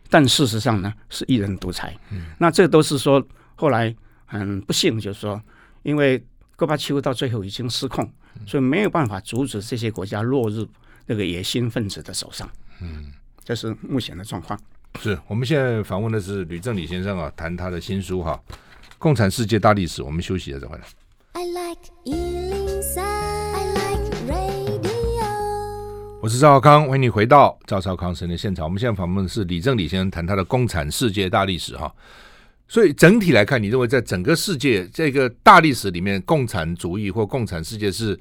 [0.10, 1.97] 但事实上呢是一人独裁。
[2.38, 5.41] 那这都是说后来很不幸，就是说，
[5.84, 6.21] 因为
[6.58, 8.08] 戈巴契夫到最后已经失控，
[8.45, 10.67] 所以没有办法阻止这些国家落入
[11.05, 12.49] 那个野心分子的手上。
[12.81, 13.11] 嗯，
[13.43, 14.59] 这是目前的状况。
[14.99, 18.39] 是我们现在访问的是吕正理先生啊，谈他的新书哈，
[18.97, 20.01] 《共产世界大历史》。
[20.05, 20.83] 我们休息一下再回来。
[21.33, 21.91] I like
[26.21, 28.65] 我是赵少康，欢迎你回到赵少康生的现场。
[28.65, 31.93] 我们现在访问的是李正李先生，谈他的《共产世界大历史》哈。
[32.67, 38.19] 所以整体来看，你认为在整个世界这个大历史里面，共产主义或共产世界是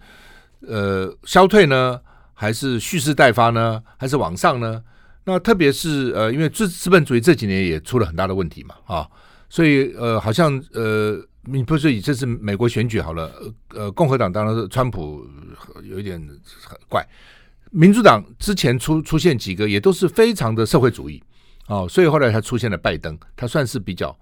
[0.60, 1.98] 呃消退呢，
[2.44, 4.82] 还是蓄势待发呢，还是往上呢？
[5.24, 9.08] 那特别是呃，因为资资本主义这几年也出了很大的问题嘛，啊，
[9.48, 13.32] 所以呃，好像呃，你不是以这次美国选举好了，
[13.70, 15.26] 呃，共和党当然是川普
[15.82, 16.20] 有一点
[16.62, 17.02] 很怪。
[17.70, 21.22] 民主党之前出出现几个也都是非常的社会主义
[21.68, 24.14] 哦，所以后来他出现了拜登，他算是比较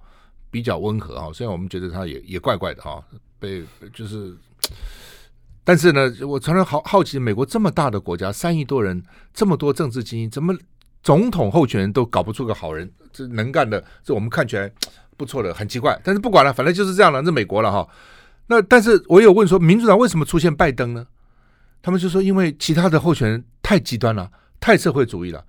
[0.52, 1.30] 比较温和啊。
[1.34, 3.02] 虽然我们觉得他也也怪怪的哈，
[3.40, 4.36] 被就是，
[5.64, 10.52] 但是呢，我常常好好奇，美国这么大的国家，三亿多人，这么多政治精英，怎么
[11.02, 12.90] 总统候选人都搞不出个好人？
[13.12, 14.70] 这能干的，这我们看起来
[15.16, 16.00] 不错的，很奇怪。
[16.02, 17.86] 但是不管了，反正就是这样了，这美国了哈。
[18.48, 21.06] 那但是我有问说，民主党为什么出现拜登呢？
[21.80, 25.44] 他们就说，因为其他的候选人太极端了，太社会主义了。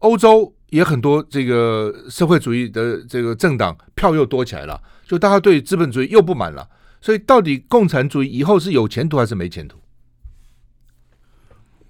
[0.00, 6.68] 欧洲也很多这个社会主义的这个政党票又多起来了，就大家对资本主义又不满了。
[7.00, 9.78] 所以，到底共产主义以后是有前途还是没前途？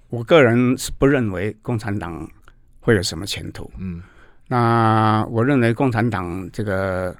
[0.08, 2.30] 我个人是不认为共产党
[2.80, 3.70] 会有什么前途。
[3.78, 4.02] 嗯，
[4.46, 7.16] 那我认为共产党这个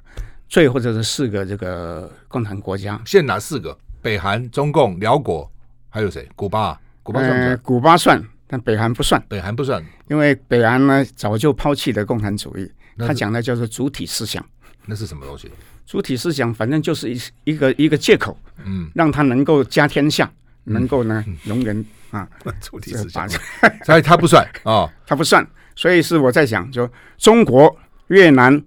[0.47, 3.77] 最后这四个这个共产国家，现哪四个？
[4.01, 5.49] 北韩、中共、辽国。
[5.91, 6.29] 还有谁？
[6.35, 7.49] 古巴，古巴算不算？
[7.49, 9.19] 呃，古巴算，但北韩不算。
[9.27, 14.45] 北韩不算，因为北韩呢早就抛弃了共产主义，他讲的叫做主体思想。
[14.85, 15.51] 那是什么东西？
[15.89, 20.31] 主体思想，反正就是一一个一个借口，嗯，让他能够家天下，
[20.65, 22.29] 嗯、能够呢容忍啊。
[22.61, 23.27] 主体思想，
[23.83, 25.43] 所以他不算啊，哦、他不算。
[25.75, 27.75] 所以是我在想，就中国、
[28.09, 28.63] 越南、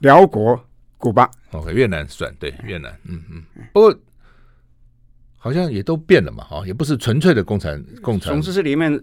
[0.00, 0.62] 辽国、
[0.98, 1.30] 古巴。
[1.52, 3.42] OK，越南算对越南，嗯嗯。
[3.72, 3.98] 不过
[5.38, 8.34] 好像也都变了嘛，哈，也不是纯粹的共产共产。
[8.34, 9.02] 总之是里面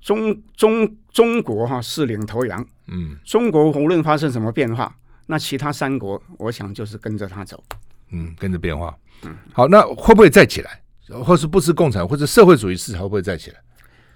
[0.00, 7.62] 中中中国哈是领头羊，嗯，中国无论发生什么变化，那其他三国我想就是跟着他走，
[8.10, 8.96] 嗯，跟着变化。
[9.24, 10.80] 嗯，好，那会不会再起来？
[11.24, 13.56] 或是不是共产，或者社会主义市场会不会再起来？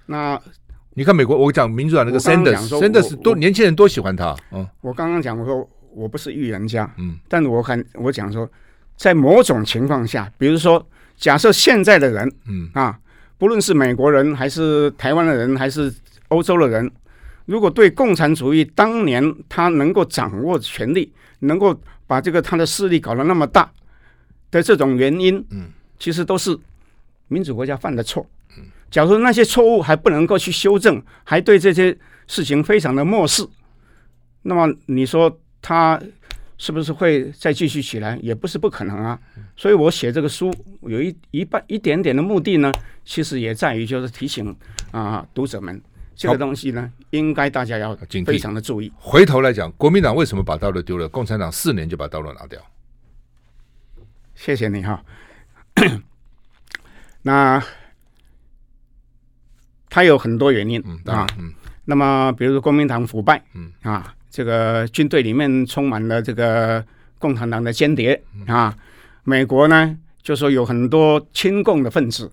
[0.07, 0.41] 那。
[0.99, 4.35] 你看美国，我讲民主党那个 Sanders，Sanders 多年轻人多喜欢他。
[4.51, 8.51] 嗯，我刚刚讲我说我不是预言家，嗯，但我看我讲说，
[8.97, 10.83] 在某种情况下，比如说
[11.15, 12.99] 假设现在的人，嗯啊，
[13.37, 15.95] 不论是美国人还是台湾的人还是
[16.29, 16.91] 欧洲的人，
[17.47, 23.71] 如果对共产主义当年他能够掌握权力，能够把这个他的势力搞得那么大
[24.51, 26.57] 的这种原因，嗯，其实都是
[27.29, 28.27] 民主国家犯的错。
[28.57, 31.97] 嗯假如那些错误还不能够去修正，还对这些
[32.29, 33.45] 事情非常的漠视，
[34.43, 36.01] 那么你说他
[36.57, 38.17] 是不是会再继续起来？
[38.23, 39.19] 也不是不可能啊。
[39.57, 42.73] 所以我写这个书有一一半一点点的目的呢，
[43.05, 44.55] 其实也在于就是提醒
[44.93, 45.83] 啊读者们，
[46.17, 48.91] 这个东西呢应该大家要非常的注意。
[48.97, 51.09] 回头来讲，国民党为什么把道路丢了？
[51.09, 52.61] 共产党四年就把道路拿掉。
[54.35, 55.05] 谢谢你哈。
[57.23, 57.63] 那。
[59.89, 61.51] 他有很多原因、嗯、啊，嗯、
[61.87, 66.85] 那么比如说国民党腐败，嗯、啊，这个军队里面充满了这个
[67.19, 68.77] 共产党的间谍、嗯、啊，
[69.25, 72.31] 美国呢就说有很多亲共的分子，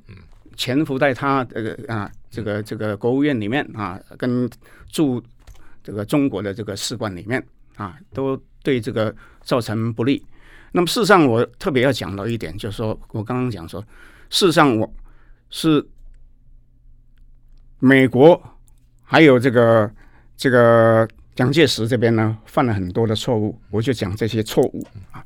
[0.57, 4.49] 潜伏在他这个啊这个这个国务院里面啊，跟
[4.89, 5.23] 驻
[5.83, 7.41] 这个中国的这个使馆里面
[7.75, 10.25] 啊，都对这个造成不利。
[10.71, 13.79] 那么事实上，我特别要讲到一点，就是说我刚刚讲说，
[14.31, 14.93] 事实上我
[15.51, 15.87] 是。
[17.85, 18.41] 美国
[19.03, 19.91] 还有这个
[20.37, 25.21] 这个蒋介石这边呢，犯了很多的错误，我就讲这些错误啊。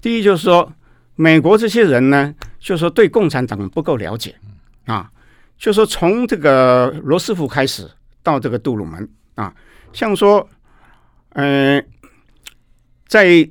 [0.00, 0.72] 第一就是说，
[1.16, 4.36] 美国这些人呢，就是说对共产党不够了解
[4.84, 5.10] 啊，
[5.58, 7.88] 就是说从这个罗斯福开始
[8.22, 9.52] 到这个杜鲁门啊，
[9.92, 10.48] 像说，
[11.30, 11.84] 嗯、呃，
[13.06, 13.48] 在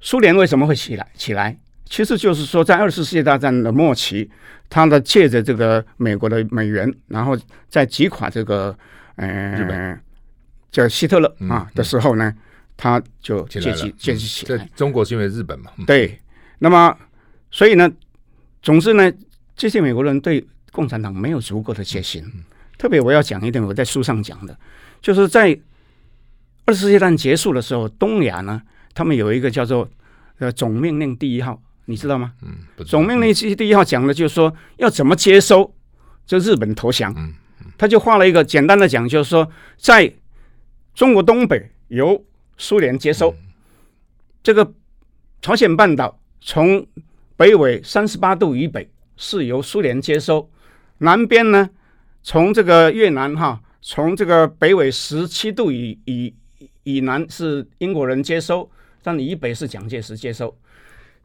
[0.00, 1.58] 苏联为什么会起来起来？
[1.84, 4.30] 其实就是说，在二次世界大战的末期。
[4.68, 7.38] 他的，借着这个美国的美元，然后
[7.68, 8.76] 在击垮这个
[9.14, 9.96] 呃
[10.72, 12.34] 叫希特勒啊的时候呢，
[12.76, 14.68] 他就借机借机起来。
[14.74, 15.70] 中国是因为日本嘛？
[15.86, 16.20] 对。
[16.58, 16.98] 那么，
[17.52, 17.88] 所以呢，
[18.60, 19.08] 总之呢，
[19.56, 22.22] 这些美国人对共产党没有足够的戒心。
[22.78, 24.56] 特别我要讲一点，我在书上讲的，
[25.00, 25.58] 就是在
[26.66, 28.60] 二次世界大战结束的时候，东亚呢，
[28.92, 29.88] 他们有一个叫做
[30.38, 31.60] 呃总命令第一号。
[31.88, 32.32] 你知道吗？
[32.42, 35.72] 嗯，总命令第一号讲的就是说要怎么接收，
[36.26, 37.14] 就日本投降。
[37.16, 37.32] 嗯，
[37.78, 40.12] 他就画了一个简单的讲，就是说在
[40.94, 42.24] 中国东北由
[42.58, 43.32] 苏联接收，
[44.42, 44.74] 这个
[45.40, 46.84] 朝鲜半岛从
[47.36, 50.50] 北纬三十八度以北是由苏联接收，
[50.98, 51.68] 南边呢
[52.22, 56.34] 从这个越南哈，从这个北纬十七度以以
[56.82, 58.70] 以南是英国人接收，
[59.02, 60.56] 但以北是蒋介石接收。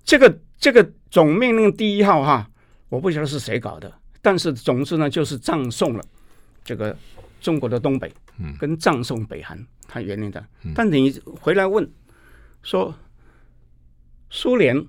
[0.04, 2.49] 这个这个总命令第一号哈，
[2.89, 6.04] 我不晓得是谁搞的，但是总之呢，就是葬送了
[6.63, 6.95] 这个
[7.39, 10.43] 中国的东北，嗯，跟葬送北韩，他原因的。
[10.73, 11.88] 但你回来问
[12.63, 12.93] 说，
[14.30, 14.86] 苏联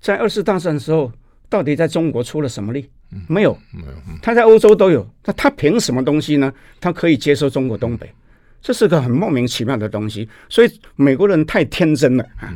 [0.00, 1.12] 在二次大战的时候，
[1.48, 2.88] 到底在中国出了什么力？
[3.26, 6.52] 没有，没有，他在欧洲都有，那他凭什么东西呢？
[6.80, 8.12] 他可以接收中国东北？
[8.60, 12.52] 这是个很莫名其妙的东西，所以美国人太天真了啊，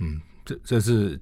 [0.00, 0.20] 嗯。
[0.48, 1.18] 这这是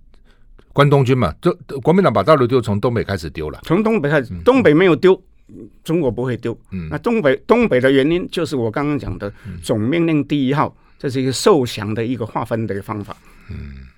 [0.74, 1.34] 关东军嘛？
[1.40, 3.58] 这国民党把大陆丢，从东北开始丢了。
[3.62, 5.14] 从东北开始，东北没有丢，
[5.48, 6.54] 嗯、中国不会丢。
[6.72, 9.32] 嗯，那东北东北的原因就是我刚刚讲的
[9.62, 13.16] 总命令第一号，这是一个受降的一个划分的一个方法。
[13.50, 13.88] 嗯，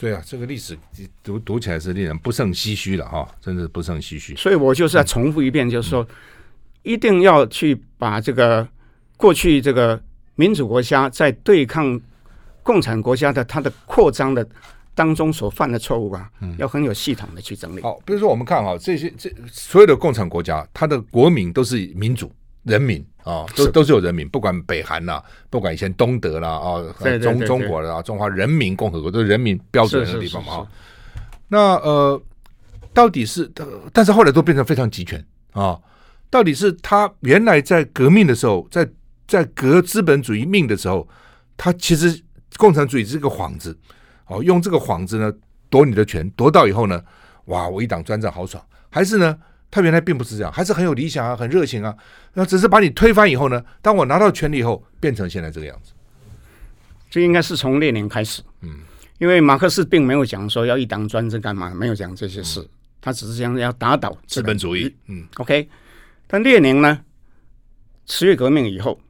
[0.00, 0.76] 所以啊，这个历史
[1.22, 4.34] 读读起来是令人不胜唏嘘的哈，真的不胜唏嘘。
[4.34, 6.08] 所以我就是要重复一遍，就是说，嗯、
[6.82, 8.66] 一定要去把这个
[9.16, 10.02] 过去这个
[10.36, 12.00] 民主国家在对抗。
[12.62, 14.46] 共产国家的它的扩张的
[14.94, 17.80] 当中所犯的错误啊，嗯、要很有系统的去整理。
[17.80, 22.30] 好，比如说我们看哈，这些这所有的共产国家，它的国民都是民主
[22.64, 26.82] 人民啊，都都是有人民，不管北韩啦、啊，不管以前东德啦啊，
[27.20, 30.66] 中中国的啊，中华人民共和国都是人民标准的地方嘛。
[31.48, 32.22] 那呃，
[32.94, 33.50] 到底是，
[33.92, 35.78] 但是后来都变成非常集权啊。
[36.30, 38.88] 到底是他原来在革命的时候，在
[39.26, 41.06] 在革资本主义命的时候，
[41.56, 42.22] 他其实
[42.56, 43.76] 共产主义是个幌子，
[44.26, 45.32] 哦，用这个幌子呢
[45.68, 47.02] 夺你的权，夺到以后呢，
[47.46, 49.36] 哇，我一党专政好爽，还是呢？
[49.70, 51.94] 他原来并不是这样，还是很有理想啊，很热情啊。
[52.34, 55.92] 那只是把你推翻以后呢，当我拿到权力以后，变成现在这个样子。
[57.08, 58.80] 这应该是从列宁开始，嗯，
[59.18, 62.68] 因为马克思并没有讲说要一党专政干嘛，没有讲这些事，嗯、
[63.00, 64.94] 他只是讲要打倒资本主义。
[65.06, 65.68] 嗯，OK。
[66.26, 67.00] 但列宁呢，
[68.06, 69.00] 十月革命以后，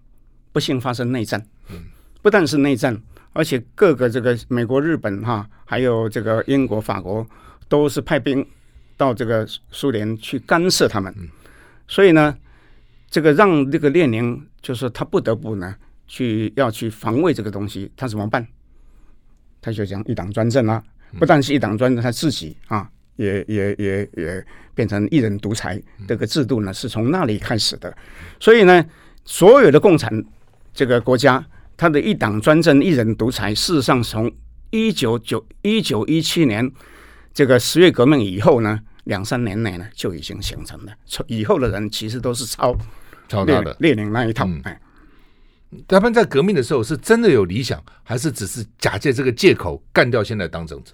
[0.53, 1.85] 不幸发生内战，嗯，
[2.23, 2.99] 不但是内战，
[3.35, 7.27] 而且各个这个美国、日本哈，还有这个英国、法国，
[7.69, 8.47] 都是派兵。
[9.01, 11.11] 到这个苏联去干涉他们，
[11.89, 12.37] 所以呢，
[13.09, 15.75] 这个让这个列宁就是他不得不呢
[16.07, 18.47] 去要去防卫这个东西，他怎么办？
[19.63, 20.85] 他就讲一党专政啊，
[21.19, 27.97] 不但是一党专政，他自己啊也也也也变成一人独裁，这个制度呢是从那里开始的。
[28.39, 28.85] 所以呢，
[29.25, 30.13] 所有的共产
[30.75, 31.43] 这个国家，
[31.75, 34.31] 他的一党专政、一人独裁，事实上从
[34.69, 36.71] 一九九一九一七年
[37.33, 38.79] 这个十月革命以后呢。
[39.05, 40.93] 两三年内呢，就已经形成了。
[41.27, 42.77] 以后的人其实都是抄
[43.29, 44.45] 抄他的列宁那一套。
[44.45, 44.81] 嗯、哎，
[45.89, 50.93] 他们在革命的时候是真的有理想，还是只是假借这个借口干掉现在当政者？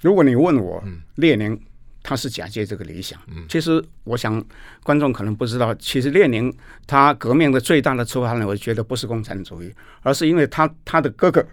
[0.00, 1.60] 如果你问我，嗯、列宁
[2.02, 3.18] 他是假借这个理想。
[3.28, 4.42] 嗯、其实我想
[4.82, 6.54] 观众可能不知道，其实列宁
[6.86, 11.44] 他革命的最大的出发点，我觉得不是共产主义，而是因为他他的哥哥，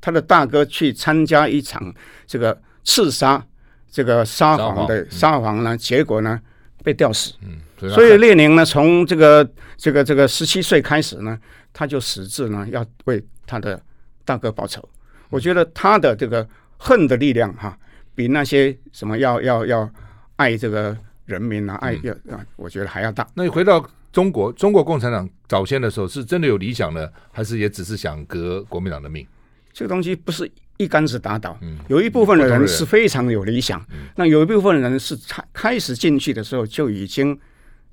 [0.00, 1.94] 他的大哥去参加一场
[2.26, 3.46] 这个刺杀。
[3.90, 6.40] 这个沙皇的沙皇呢，结果呢
[6.84, 7.34] 被吊死。
[7.42, 7.58] 嗯，
[7.90, 11.38] 所以列宁呢，从这个这个这个十七岁开始呢，
[11.72, 13.80] 他就矢志呢要为他的
[14.24, 14.86] 大哥报仇。
[15.28, 16.46] 我觉得他的这个
[16.78, 17.76] 恨的力量哈，
[18.14, 19.90] 比那些什么要要要
[20.36, 23.26] 爱这个人民啊，爱要啊，我觉得还要大。
[23.34, 29.26] 那你回到中国，中国共产党早先的时候是真的有理想呢，还是也只是想革国民党的命？
[29.72, 30.50] 这个东西不是。
[30.80, 31.58] 一竿子打倒，
[31.88, 33.84] 有一部分的人是非常有理想，
[34.16, 37.38] 那有一部分人是开开始进去的时候就已经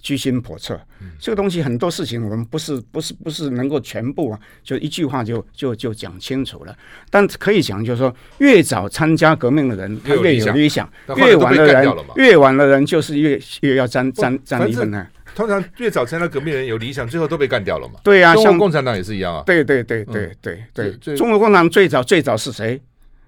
[0.02, 0.80] 居心叵测。
[1.20, 6.74] 这个东西很多事情我们不是不是不是能够全部啊，就一句话就就就讲清楚了。
[7.10, 15.06] 但可以讲，就是说越早参加革命的人，他越有理想；越晚的人，越晚的人就是越越要沾沾沾一份呢。
[15.38, 18.00] 通常越早参加革命人有理想，最后都被干掉了嘛？
[18.04, 19.44] 对呀，像共产党也是一样啊。
[19.46, 22.82] 对对对对对对，中国共产党最早最早是谁？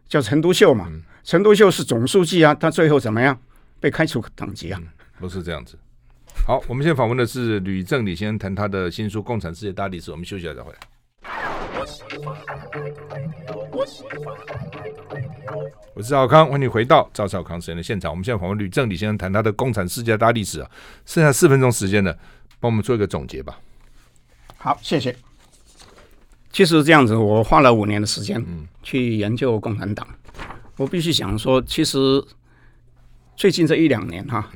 [0.07, 0.91] 叫陈独秀嘛？
[1.23, 3.39] 陈独秀是总书记啊，他最后怎么样？
[3.79, 4.81] 被开除党籍啊？
[5.19, 5.77] 不是这样子。
[6.47, 10.09] 好，我们现在访问的是吕正理先生，谈他的新书《共产世界大历史》。
[10.11, 10.79] 我们休息一下再回来。
[15.93, 18.11] 我是赵康，欢迎回到赵少康时间的现场。
[18.11, 20.71] 我们现在访问吕正李先生，谈他的《共产世界大历史》啊。
[21.05, 22.13] 剩下四分钟时间呢，
[22.59, 23.59] 帮我们做一个总结吧。
[24.57, 25.15] 好，谢谢。
[26.51, 28.43] 其实这样子，我花了五年的时间
[28.81, 30.07] 去研究共产党。
[30.77, 32.23] 我必须想说，其实
[33.35, 34.49] 最近这一两年哈，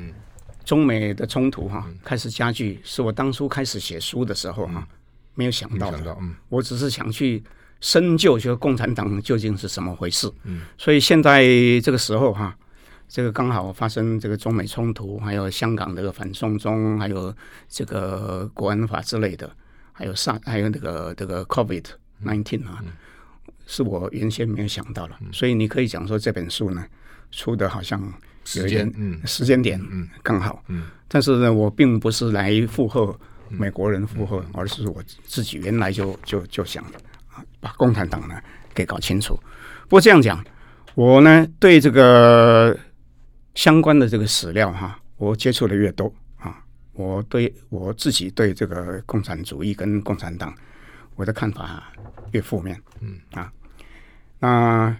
[0.66, 4.88] 中美的冲突哈开始加剧，是我当初开始写书的时候哈
[5.36, 6.18] 没有想到的。
[6.50, 7.44] 我只是想去
[7.82, 10.32] 深究，就是共产党究竟是怎么回事。
[10.78, 11.44] 所以现在
[11.82, 12.56] 这个时候哈，
[13.08, 17.34] 这个刚好发生这个中美冲突，还有香港这个反送中，还有
[17.68, 19.50] 这个国安法之类的。
[19.96, 21.86] 还有上，还有那个这个 COVID
[22.26, 22.84] nineteen 啊，
[23.68, 26.84] 是我原先没有想到了，所以你可以讲说这本书呢
[27.30, 28.02] 出的好像
[28.56, 28.92] 有一点
[29.24, 30.10] 时间点嗯。
[30.24, 30.88] 刚好，嗯。
[31.08, 33.16] 但是呢，我并不是来附和
[33.58, 36.84] 美国人附和，而是我自己原来就就就想
[37.32, 38.41] 啊，把共产党呢
[38.74, 39.36] 给搞清楚。
[39.84, 40.43] 不过这样讲，
[40.95, 42.78] 我呢对这个
[43.56, 46.64] 相关的这个史料哈，我接触的越多啊。
[46.93, 50.54] 我对我自己对这个共产主义跟共产党，
[51.16, 51.91] 我的看法
[52.32, 52.80] 越负面。
[53.01, 53.51] 嗯啊，
[54.39, 54.95] 那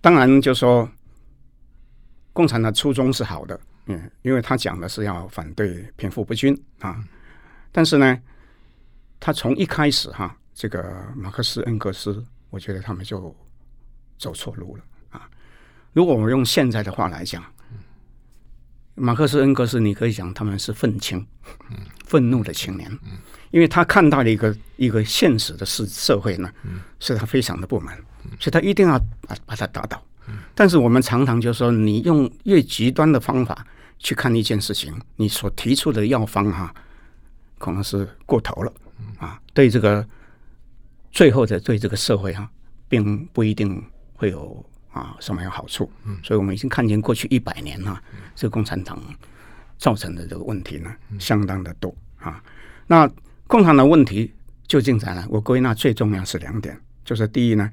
[0.00, 0.88] 当然就说
[2.32, 7.02] 共产党初衷是好的，嗯，因为他讲的是要反对贫富不均啊。
[7.72, 8.18] 但是呢，
[9.20, 13.34] 他从一开始哈，这个马克思恩格斯，我觉得他们就
[14.18, 15.28] 走错路了啊。
[15.92, 17.44] 如果我们用现在的话来讲。
[19.00, 21.24] 马克思、恩格斯，你可以讲他们是愤青，
[22.06, 22.90] 愤怒的青年，
[23.52, 26.52] 因为他看到了一个一个现实的社社会呢，
[26.98, 27.96] 是他非常的不满，
[28.40, 30.04] 所以他一定要把把他打倒。
[30.52, 33.64] 但是我们常常就说，你用越极端的方法
[34.00, 36.74] 去看一件事情，你所提出的药方哈，
[37.58, 38.72] 可能是过头了
[39.18, 40.06] 啊，对这个
[41.12, 42.50] 最后的对这个社会哈，
[42.88, 43.84] 并不一定
[44.14, 44.64] 会有。
[44.90, 45.88] 啊，什么有好处？
[46.06, 49.00] 嗯，所以我们已经看见过去一百年哈，嗯、这个共产党
[49.76, 52.42] 造成的这个问题呢，相当的多啊。
[52.86, 53.08] 那
[53.46, 54.32] 共产的问题
[54.66, 55.24] 究竟在哪？
[55.28, 57.70] 我归纳最重要是两点，就是第一呢，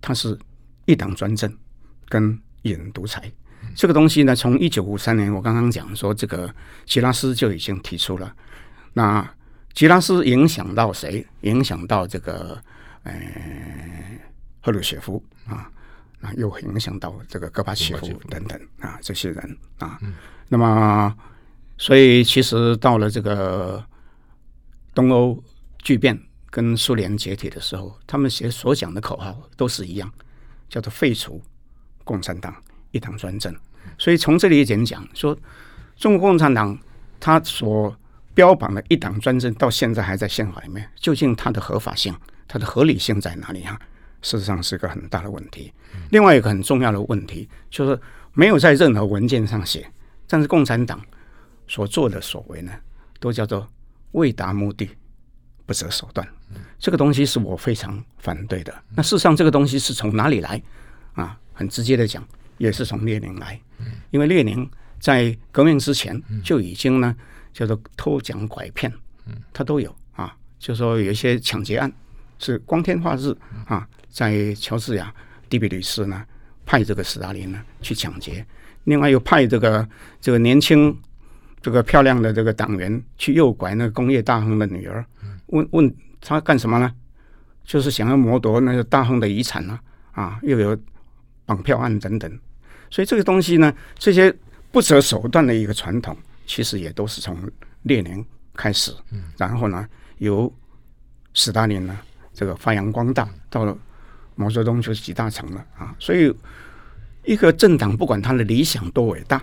[0.00, 0.38] 它是
[0.84, 1.52] 一党专政
[2.08, 3.32] 跟一人独裁。
[3.74, 6.54] 这个东西呢，从一九五三年我刚刚讲说，这个
[6.84, 8.32] 吉拉斯就已经提出了。
[8.92, 9.34] 那
[9.72, 11.26] 吉拉斯影响到谁？
[11.42, 12.60] 影响到这个
[13.04, 13.12] 呃
[14.60, 15.70] 赫鲁雪夫啊，
[16.20, 19.98] 那又影响到这个戈巴契夫等等啊这些人啊。
[20.02, 20.14] 嗯、
[20.48, 21.16] 那么，
[21.78, 23.84] 所以其实到了这个
[24.94, 25.42] 东欧
[25.78, 26.20] 巨变
[26.50, 30.12] 跟苏联解体的时候，他们写所讲的口号都是一样，
[30.68, 31.40] 叫做废除
[32.04, 32.54] 共产党。
[32.92, 33.54] 一党专政，
[33.96, 35.38] 所以从这里一点讲，说
[35.96, 36.76] 中国共产党
[37.20, 37.96] 他所
[38.40, 42.16] 标榜的一党专政，到现在还在宪法里面，究竟它的合法性、
[42.48, 43.78] 它的合理性在哪里啊？
[44.22, 45.70] 事实上是一个很大的问题。
[46.08, 48.00] 另外一个很重要的问题，就是
[48.32, 49.86] 没有在任何文件上写，
[50.26, 50.98] 但是共产党
[51.68, 52.72] 所做的所为呢，
[53.18, 53.68] 都叫做
[54.12, 54.88] 为达目的
[55.66, 56.26] 不择手段。
[56.78, 58.74] 这个东西是我非常反对的。
[58.96, 60.62] 那事实上，这个东西是从哪里来
[61.12, 61.38] 啊？
[61.52, 62.26] 很直接的讲。
[62.56, 63.60] 也是从列宁来，
[64.10, 67.16] 因为列宁在革命之前就已经呢
[67.52, 68.92] 叫做偷抢拐骗，
[69.52, 71.92] 他都有啊，就说有一些抢劫案
[72.38, 73.36] 是光天化日
[73.66, 75.12] 啊，在乔治亚
[75.48, 76.24] 迪比吕斯呢
[76.64, 78.44] 派这个斯大林呢去抢劫，
[78.84, 79.88] 另外又派这个
[80.20, 80.96] 这个年轻
[81.60, 85.04] 这个漂亮的这个党员去诱拐那个工业大亨的女儿，
[85.46, 86.92] 问问他干什么呢？
[87.64, 89.78] 就是想要谋夺那个大亨的遗产呢
[90.12, 90.76] 啊，又有
[91.44, 92.38] 绑票案等等。
[92.90, 94.34] 所以这个东西呢，这些
[94.72, 96.16] 不择手段的一个传统，
[96.50, 97.38] 其实也都是从
[97.82, 98.26] 列宁
[98.56, 98.92] 开始，
[99.36, 99.88] 然后呢，
[100.18, 100.52] 由
[101.32, 101.96] 斯大林呢
[102.32, 103.78] 这个发扬光大，到了
[104.34, 105.94] 毛泽东就是集大成了啊。
[106.00, 106.34] 所以
[107.24, 109.40] 一个政党不管他的理想多伟大，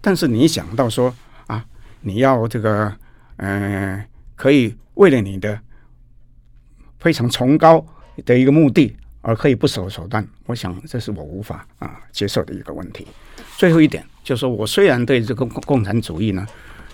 [0.00, 1.14] 但是你想到说
[1.46, 1.62] 啊，
[2.00, 2.90] 你要这个
[3.36, 5.60] 呃，可以为了你的
[6.98, 7.86] 非常崇高
[8.24, 8.96] 的一个目的。
[9.26, 13.04] 而可以不择手段，我想这是我无法啊接受的一个问题。
[13.58, 16.46] 最后一点就是说，我虽然对这个共共产主义呢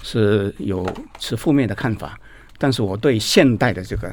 [0.03, 2.19] 是有持负面的看法，
[2.57, 4.09] 但是我对现代的这个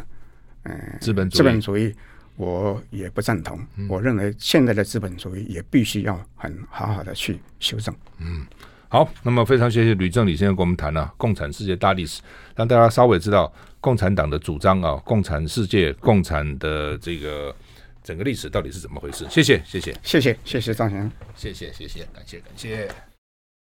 [0.64, 1.96] 嗯资本资本主义
[2.36, 3.58] 我也不赞同。
[3.78, 7.96] 嗯、我认为现在的资本主义也必须要很好好的去修正。
[8.18, 8.46] 嗯，
[8.90, 12.22] 好，那么非常谢谢吕正吕先生跟我们谈了、啊、共产世界大历史，
[12.54, 13.50] 让大家稍微知道
[13.80, 17.56] 共产党的主张啊，共产世界、共产的这个。
[18.04, 19.28] 整个历史到底是怎么回事？
[19.30, 23.09] 谢谢，谢谢，谢谢，谢谢张先生，谢谢，谢谢，感谢，感谢。